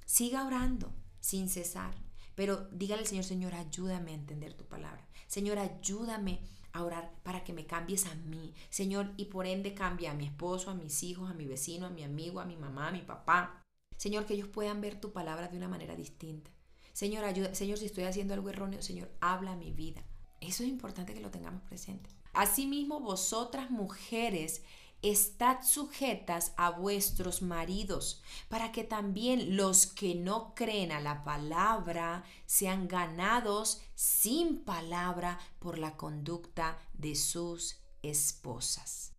siga 0.05 0.45
orando 0.45 0.93
sin 1.21 1.49
cesar. 1.49 1.95
Pero 2.35 2.69
dígale 2.73 3.03
al 3.03 3.09
Señor, 3.09 3.25
Señor, 3.25 3.55
ayúdame 3.55 4.13
a 4.13 4.15
entender 4.15 4.55
tu 4.55 4.65
palabra. 4.65 5.07
Señor, 5.27 5.59
ayúdame 5.59 6.41
a 6.73 6.83
orar 6.83 7.13
para 7.23 7.45
que 7.45 7.53
me 7.53 7.67
cambies 7.67 8.07
a 8.07 8.15
mí. 8.15 8.53
Señor, 8.71 9.13
y 9.17 9.27
por 9.27 9.47
ende 9.47 9.75
cambia 9.75 10.11
a 10.11 10.15
mi 10.15 10.27
esposo, 10.27 10.71
a 10.71 10.75
mis 10.75 11.03
hijos, 11.03 11.31
a 11.31 11.35
mi 11.35 11.47
vecino, 11.47 11.87
a 11.87 11.91
mi 11.91 12.03
amigo, 12.03 12.41
a 12.41 12.45
mi 12.45 12.57
mamá, 12.57 12.89
a 12.89 12.93
mi 12.93 13.03
papá. 13.03 13.63
Señor, 13.97 14.27
que 14.27 14.35
ellos 14.35 14.49
puedan 14.49 14.81
ver 14.81 15.01
tu 15.01 15.13
palabra 15.13 15.49
de 15.49 15.57
una 15.57 15.69
manera 15.69 15.95
distinta. 15.95 16.51
Señor, 16.93 17.25
ayuda, 17.25 17.55
Señor, 17.55 17.79
si 17.79 17.87
estoy 17.87 18.05
haciendo 18.05 18.35
algo 18.35 18.51
erróneo, 18.51 18.83
Señor, 18.83 19.11
habla 19.21 19.57
mi 19.57 19.73
vida. 19.73 20.03
Eso 20.41 20.63
es 20.63 20.69
importante 20.69 21.15
que 21.15 21.21
lo 21.21 21.31
tengamos 21.31 21.63
presente. 21.63 22.11
Asimismo, 22.33 23.01
vosotras 23.01 23.71
mujeres, 23.71 24.63
estad 25.05 25.63
sujetas 25.63 26.55
a 26.57 26.71
vuestros 26.71 27.43
maridos, 27.43 28.23
para 28.49 28.73
que 28.73 28.85
también 28.85 29.57
los 29.57 29.87
que 29.87 30.15
no 30.15 30.55
creen 30.55 30.93
a 30.93 31.01
la 31.01 31.25
palabra 31.25 32.25
sean 32.47 32.89
ganados 32.89 33.83
sin 33.95 34.65
palabra 34.65 35.39
por 35.59 35.79
la 35.79 35.97
conducta 35.97 36.79
de 36.95 37.15
sus 37.15 37.81
esposas. 38.03 39.15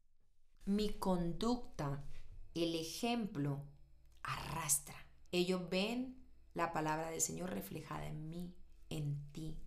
Mi 0.65 0.89
conducta, 0.89 2.04
el 2.56 2.76
ejemplo, 2.76 3.63
arrastra. 4.24 4.95
Ellos 5.32 5.69
ven 5.69 6.26
la 6.54 6.74
palabra 6.74 7.12
del 7.12 7.21
Señor 7.21 7.52
reflejada 7.52 8.08
en 8.08 8.30
mí, 8.30 8.56
en 8.89 9.32
ti. 9.32 9.60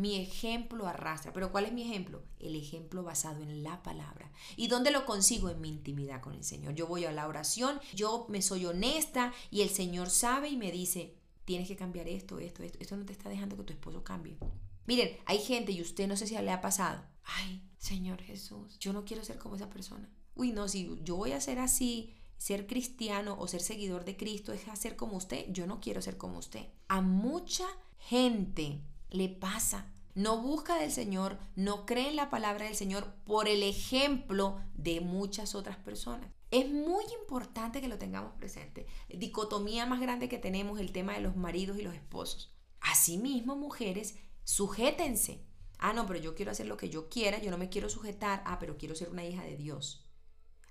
Mi 0.00 0.16
ejemplo 0.16 0.86
arrastra. 0.86 1.32
Pero 1.34 1.52
¿cuál 1.52 1.66
es 1.66 1.72
mi 1.72 1.82
ejemplo? 1.82 2.22
El 2.38 2.56
ejemplo 2.56 3.02
basado 3.02 3.42
en 3.42 3.62
la 3.62 3.82
palabra. 3.82 4.32
¿Y 4.56 4.68
dónde 4.68 4.90
lo 4.90 5.04
consigo? 5.04 5.50
En 5.50 5.60
mi 5.60 5.68
intimidad 5.68 6.22
con 6.22 6.32
el 6.32 6.42
Señor. 6.42 6.74
Yo 6.74 6.86
voy 6.86 7.04
a 7.04 7.12
la 7.12 7.28
oración, 7.28 7.78
yo 7.94 8.24
me 8.30 8.40
soy 8.40 8.64
honesta 8.64 9.34
y 9.50 9.60
el 9.60 9.68
Señor 9.68 10.08
sabe 10.08 10.48
y 10.48 10.56
me 10.56 10.72
dice, 10.72 11.18
tienes 11.44 11.68
que 11.68 11.76
cambiar 11.76 12.08
esto, 12.08 12.38
esto, 12.38 12.62
esto. 12.62 12.78
Esto 12.80 12.96
no 12.96 13.04
te 13.04 13.12
está 13.12 13.28
dejando 13.28 13.58
que 13.58 13.64
tu 13.64 13.74
esposo 13.74 14.02
cambie. 14.02 14.38
Miren, 14.86 15.18
hay 15.26 15.38
gente 15.38 15.72
y 15.72 15.82
usted 15.82 16.08
no 16.08 16.16
sé 16.16 16.26
si 16.26 16.34
le 16.34 16.50
ha 16.50 16.62
pasado. 16.62 17.04
Ay, 17.24 17.62
Señor 17.76 18.22
Jesús, 18.22 18.78
yo 18.78 18.94
no 18.94 19.04
quiero 19.04 19.22
ser 19.22 19.36
como 19.36 19.56
esa 19.56 19.68
persona. 19.68 20.08
Uy, 20.34 20.52
no, 20.52 20.66
si 20.66 20.98
yo 21.02 21.16
voy 21.16 21.32
a 21.32 21.40
ser 21.42 21.58
así, 21.58 22.14
ser 22.38 22.66
cristiano 22.66 23.36
o 23.38 23.46
ser 23.46 23.60
seguidor 23.60 24.06
de 24.06 24.16
Cristo 24.16 24.54
es 24.54 24.66
hacer 24.68 24.96
como 24.96 25.18
usted, 25.18 25.44
yo 25.50 25.66
no 25.66 25.78
quiero 25.78 26.00
ser 26.00 26.16
como 26.16 26.38
usted. 26.38 26.66
A 26.88 27.02
mucha 27.02 27.66
gente 27.98 28.80
le 29.10 29.28
pasa. 29.28 29.92
No 30.14 30.38
busca 30.38 30.76
del 30.76 30.90
Señor, 30.90 31.38
no 31.54 31.86
cree 31.86 32.08
en 32.08 32.16
la 32.16 32.30
palabra 32.30 32.66
del 32.66 32.74
Señor 32.74 33.14
por 33.24 33.48
el 33.48 33.62
ejemplo 33.62 34.60
de 34.74 35.00
muchas 35.00 35.54
otras 35.54 35.76
personas. 35.76 36.30
Es 36.50 36.68
muy 36.68 37.04
importante 37.20 37.80
que 37.80 37.88
lo 37.88 37.98
tengamos 37.98 38.32
presente. 38.34 38.86
Dicotomía 39.08 39.86
más 39.86 40.00
grande 40.00 40.28
que 40.28 40.38
tenemos 40.38 40.80
el 40.80 40.90
tema 40.90 41.12
de 41.14 41.20
los 41.20 41.36
maridos 41.36 41.78
y 41.78 41.82
los 41.82 41.94
esposos. 41.94 42.52
Asimismo, 42.80 43.54
mujeres, 43.54 44.16
sujétense. 44.42 45.46
Ah, 45.78 45.92
no, 45.92 46.06
pero 46.06 46.18
yo 46.18 46.34
quiero 46.34 46.50
hacer 46.50 46.66
lo 46.66 46.76
que 46.76 46.90
yo 46.90 47.08
quiera, 47.08 47.40
yo 47.40 47.52
no 47.52 47.58
me 47.58 47.68
quiero 47.68 47.88
sujetar. 47.88 48.42
Ah, 48.44 48.58
pero 48.58 48.76
quiero 48.76 48.96
ser 48.96 49.10
una 49.10 49.24
hija 49.24 49.44
de 49.44 49.56
Dios. 49.56 50.10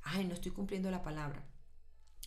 Ay, 0.01 0.25
no 0.25 0.33
estoy 0.33 0.51
cumpliendo 0.51 0.91
la 0.91 1.01
palabra. 1.01 1.47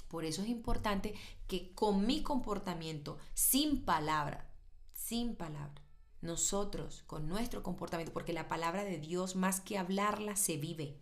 Por 0.09 0.25
eso 0.25 0.43
es 0.43 0.49
importante 0.49 1.15
que 1.47 1.75
con 1.75 2.07
mi 2.07 2.23
comportamiento, 2.23 3.19
sin 3.35 3.85
palabra, 3.85 4.51
sin 4.93 5.37
palabra, 5.37 5.82
nosotros 6.23 7.05
con 7.07 7.29
nuestro 7.29 7.63
comportamiento, 7.63 8.13
porque 8.13 8.33
la 8.33 8.49
palabra 8.49 8.85
de 8.85 8.99
Dios 8.99 9.37
más 9.37 9.61
que 9.61 9.77
hablarla 9.77 10.37
se 10.37 10.57
vive. 10.57 10.97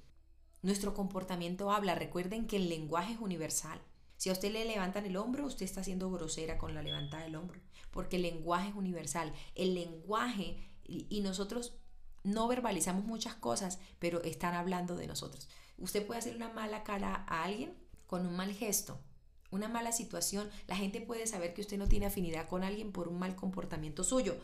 Nuestro 0.62 0.92
comportamiento 0.92 1.70
habla. 1.70 1.94
Recuerden 1.94 2.46
que 2.46 2.56
el 2.56 2.68
lenguaje 2.68 3.12
es 3.12 3.20
universal. 3.20 3.80
Si 4.16 4.28
a 4.28 4.32
usted 4.32 4.52
le 4.52 4.64
levantan 4.64 5.06
el 5.06 5.16
hombro, 5.16 5.46
usted 5.46 5.64
está 5.64 5.84
siendo 5.84 6.10
grosera 6.10 6.58
con 6.58 6.74
la 6.74 6.82
levantada 6.82 7.22
del 7.22 7.36
hombro, 7.36 7.60
porque 7.90 8.16
el 8.16 8.22
lenguaje 8.22 8.70
es 8.70 8.74
universal. 8.74 9.32
El 9.54 9.74
lenguaje 9.74 10.58
y 10.84 11.20
nosotros 11.20 11.74
no 12.22 12.48
verbalizamos 12.48 13.04
muchas 13.04 13.34
cosas, 13.34 13.78
pero 13.98 14.22
están 14.22 14.54
hablando 14.54 14.96
de 14.96 15.06
nosotros. 15.06 15.48
Usted 15.78 16.06
puede 16.06 16.18
hacer 16.18 16.36
una 16.36 16.50
mala 16.50 16.82
cara 16.82 17.24
a 17.26 17.44
alguien 17.44 17.74
con 18.06 18.26
un 18.26 18.36
mal 18.36 18.52
gesto, 18.52 19.00
una 19.50 19.68
mala 19.68 19.92
situación. 19.92 20.50
La 20.66 20.76
gente 20.76 21.00
puede 21.00 21.26
saber 21.26 21.54
que 21.54 21.62
usted 21.62 21.78
no 21.78 21.88
tiene 21.88 22.06
afinidad 22.06 22.48
con 22.48 22.62
alguien 22.62 22.92
por 22.92 23.08
un 23.08 23.18
mal 23.18 23.36
comportamiento 23.36 24.04
suyo, 24.04 24.36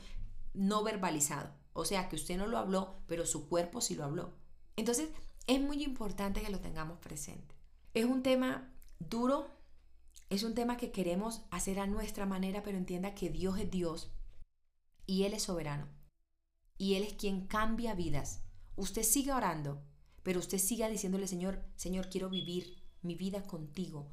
no 0.56 0.82
verbalizado. 0.82 1.54
O 1.72 1.84
sea, 1.84 2.08
que 2.08 2.16
usted 2.16 2.36
no 2.36 2.46
lo 2.46 2.58
habló, 2.58 3.02
pero 3.06 3.26
su 3.26 3.48
cuerpo 3.48 3.80
sí 3.80 3.94
lo 3.94 4.04
habló. 4.04 4.34
Entonces, 4.76 5.10
es 5.46 5.60
muy 5.60 5.84
importante 5.84 6.42
que 6.42 6.50
lo 6.50 6.60
tengamos 6.60 6.98
presente. 6.98 7.54
Es 7.94 8.04
un 8.06 8.22
tema 8.22 8.72
duro, 8.98 9.46
es 10.30 10.42
un 10.42 10.54
tema 10.54 10.76
que 10.76 10.90
queremos 10.90 11.42
hacer 11.50 11.78
a 11.78 11.86
nuestra 11.86 12.26
manera, 12.26 12.62
pero 12.62 12.78
entienda 12.78 13.14
que 13.14 13.30
Dios 13.30 13.58
es 13.58 13.70
Dios 13.70 14.12
y 15.06 15.24
Él 15.24 15.34
es 15.34 15.44
soberano. 15.44 15.88
Y 16.78 16.94
Él 16.94 17.04
es 17.04 17.12
quien 17.14 17.46
cambia 17.46 17.94
vidas. 17.94 18.42
Usted 18.74 19.02
siga 19.02 19.36
orando, 19.36 19.82
pero 20.22 20.40
usted 20.40 20.58
siga 20.58 20.88
diciéndole, 20.88 21.28
Señor, 21.28 21.64
Señor, 21.76 22.08
quiero 22.08 22.28
vivir 22.28 22.82
mi 23.02 23.14
vida 23.14 23.42
contigo 23.42 24.10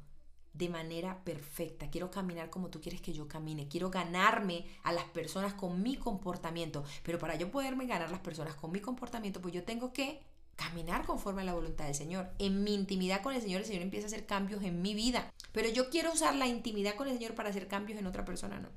de 0.54 0.68
manera 0.68 1.22
perfecta. 1.24 1.90
Quiero 1.90 2.10
caminar 2.10 2.48
como 2.48 2.70
tú 2.70 2.80
quieres 2.80 3.00
que 3.00 3.12
yo 3.12 3.28
camine. 3.28 3.68
Quiero 3.68 3.90
ganarme 3.90 4.66
a 4.84 4.92
las 4.92 5.04
personas 5.04 5.54
con 5.54 5.82
mi 5.82 5.96
comportamiento. 5.96 6.84
Pero 7.02 7.18
para 7.18 7.34
yo 7.34 7.50
poderme 7.50 7.86
ganar 7.86 8.10
las 8.10 8.20
personas 8.20 8.54
con 8.54 8.72
mi 8.72 8.80
comportamiento, 8.80 9.42
pues 9.42 9.52
yo 9.52 9.64
tengo 9.64 9.92
que 9.92 10.22
caminar 10.56 11.04
conforme 11.04 11.42
a 11.42 11.44
la 11.44 11.54
voluntad 11.54 11.86
del 11.86 11.94
Señor. 11.94 12.30
En 12.38 12.62
mi 12.62 12.74
intimidad 12.74 13.22
con 13.22 13.34
el 13.34 13.42
Señor, 13.42 13.60
el 13.60 13.66
Señor 13.66 13.82
empieza 13.82 14.06
a 14.06 14.08
hacer 14.08 14.26
cambios 14.26 14.62
en 14.62 14.80
mi 14.80 14.94
vida. 14.94 15.32
Pero 15.52 15.68
yo 15.68 15.90
quiero 15.90 16.12
usar 16.12 16.34
la 16.36 16.46
intimidad 16.46 16.94
con 16.94 17.08
el 17.08 17.14
Señor 17.14 17.34
para 17.34 17.50
hacer 17.50 17.66
cambios 17.68 17.98
en 17.98 18.06
otra 18.06 18.24
persona, 18.24 18.60
no. 18.60 18.68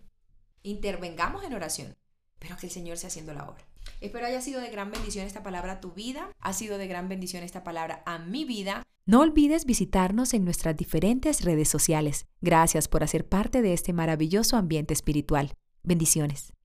Intervengamos 0.63 1.43
en 1.43 1.53
oración, 1.53 1.95
pero 2.39 2.57
que 2.57 2.67
el 2.67 2.71
Señor 2.71 2.97
sea 2.97 3.07
haciendo 3.07 3.33
la 3.33 3.47
obra. 3.49 3.63
Espero 4.01 4.27
haya 4.27 4.41
sido 4.41 4.61
de 4.61 4.69
gran 4.69 4.91
bendición 4.91 5.25
esta 5.25 5.43
palabra 5.43 5.73
a 5.73 5.79
tu 5.81 5.91
vida, 5.91 6.29
ha 6.39 6.53
sido 6.53 6.77
de 6.77 6.87
gran 6.87 7.09
bendición 7.09 7.43
esta 7.43 7.63
palabra 7.63 8.03
a 8.05 8.19
mi 8.19 8.45
vida. 8.45 8.83
No 9.05 9.21
olvides 9.21 9.65
visitarnos 9.65 10.33
en 10.33 10.43
nuestras 10.43 10.75
diferentes 10.75 11.43
redes 11.43 11.69
sociales. 11.69 12.25
Gracias 12.41 12.87
por 12.87 13.03
hacer 13.03 13.27
parte 13.27 13.61
de 13.61 13.73
este 13.73 13.93
maravilloso 13.93 14.57
ambiente 14.57 14.93
espiritual. 14.93 15.53
Bendiciones. 15.83 16.56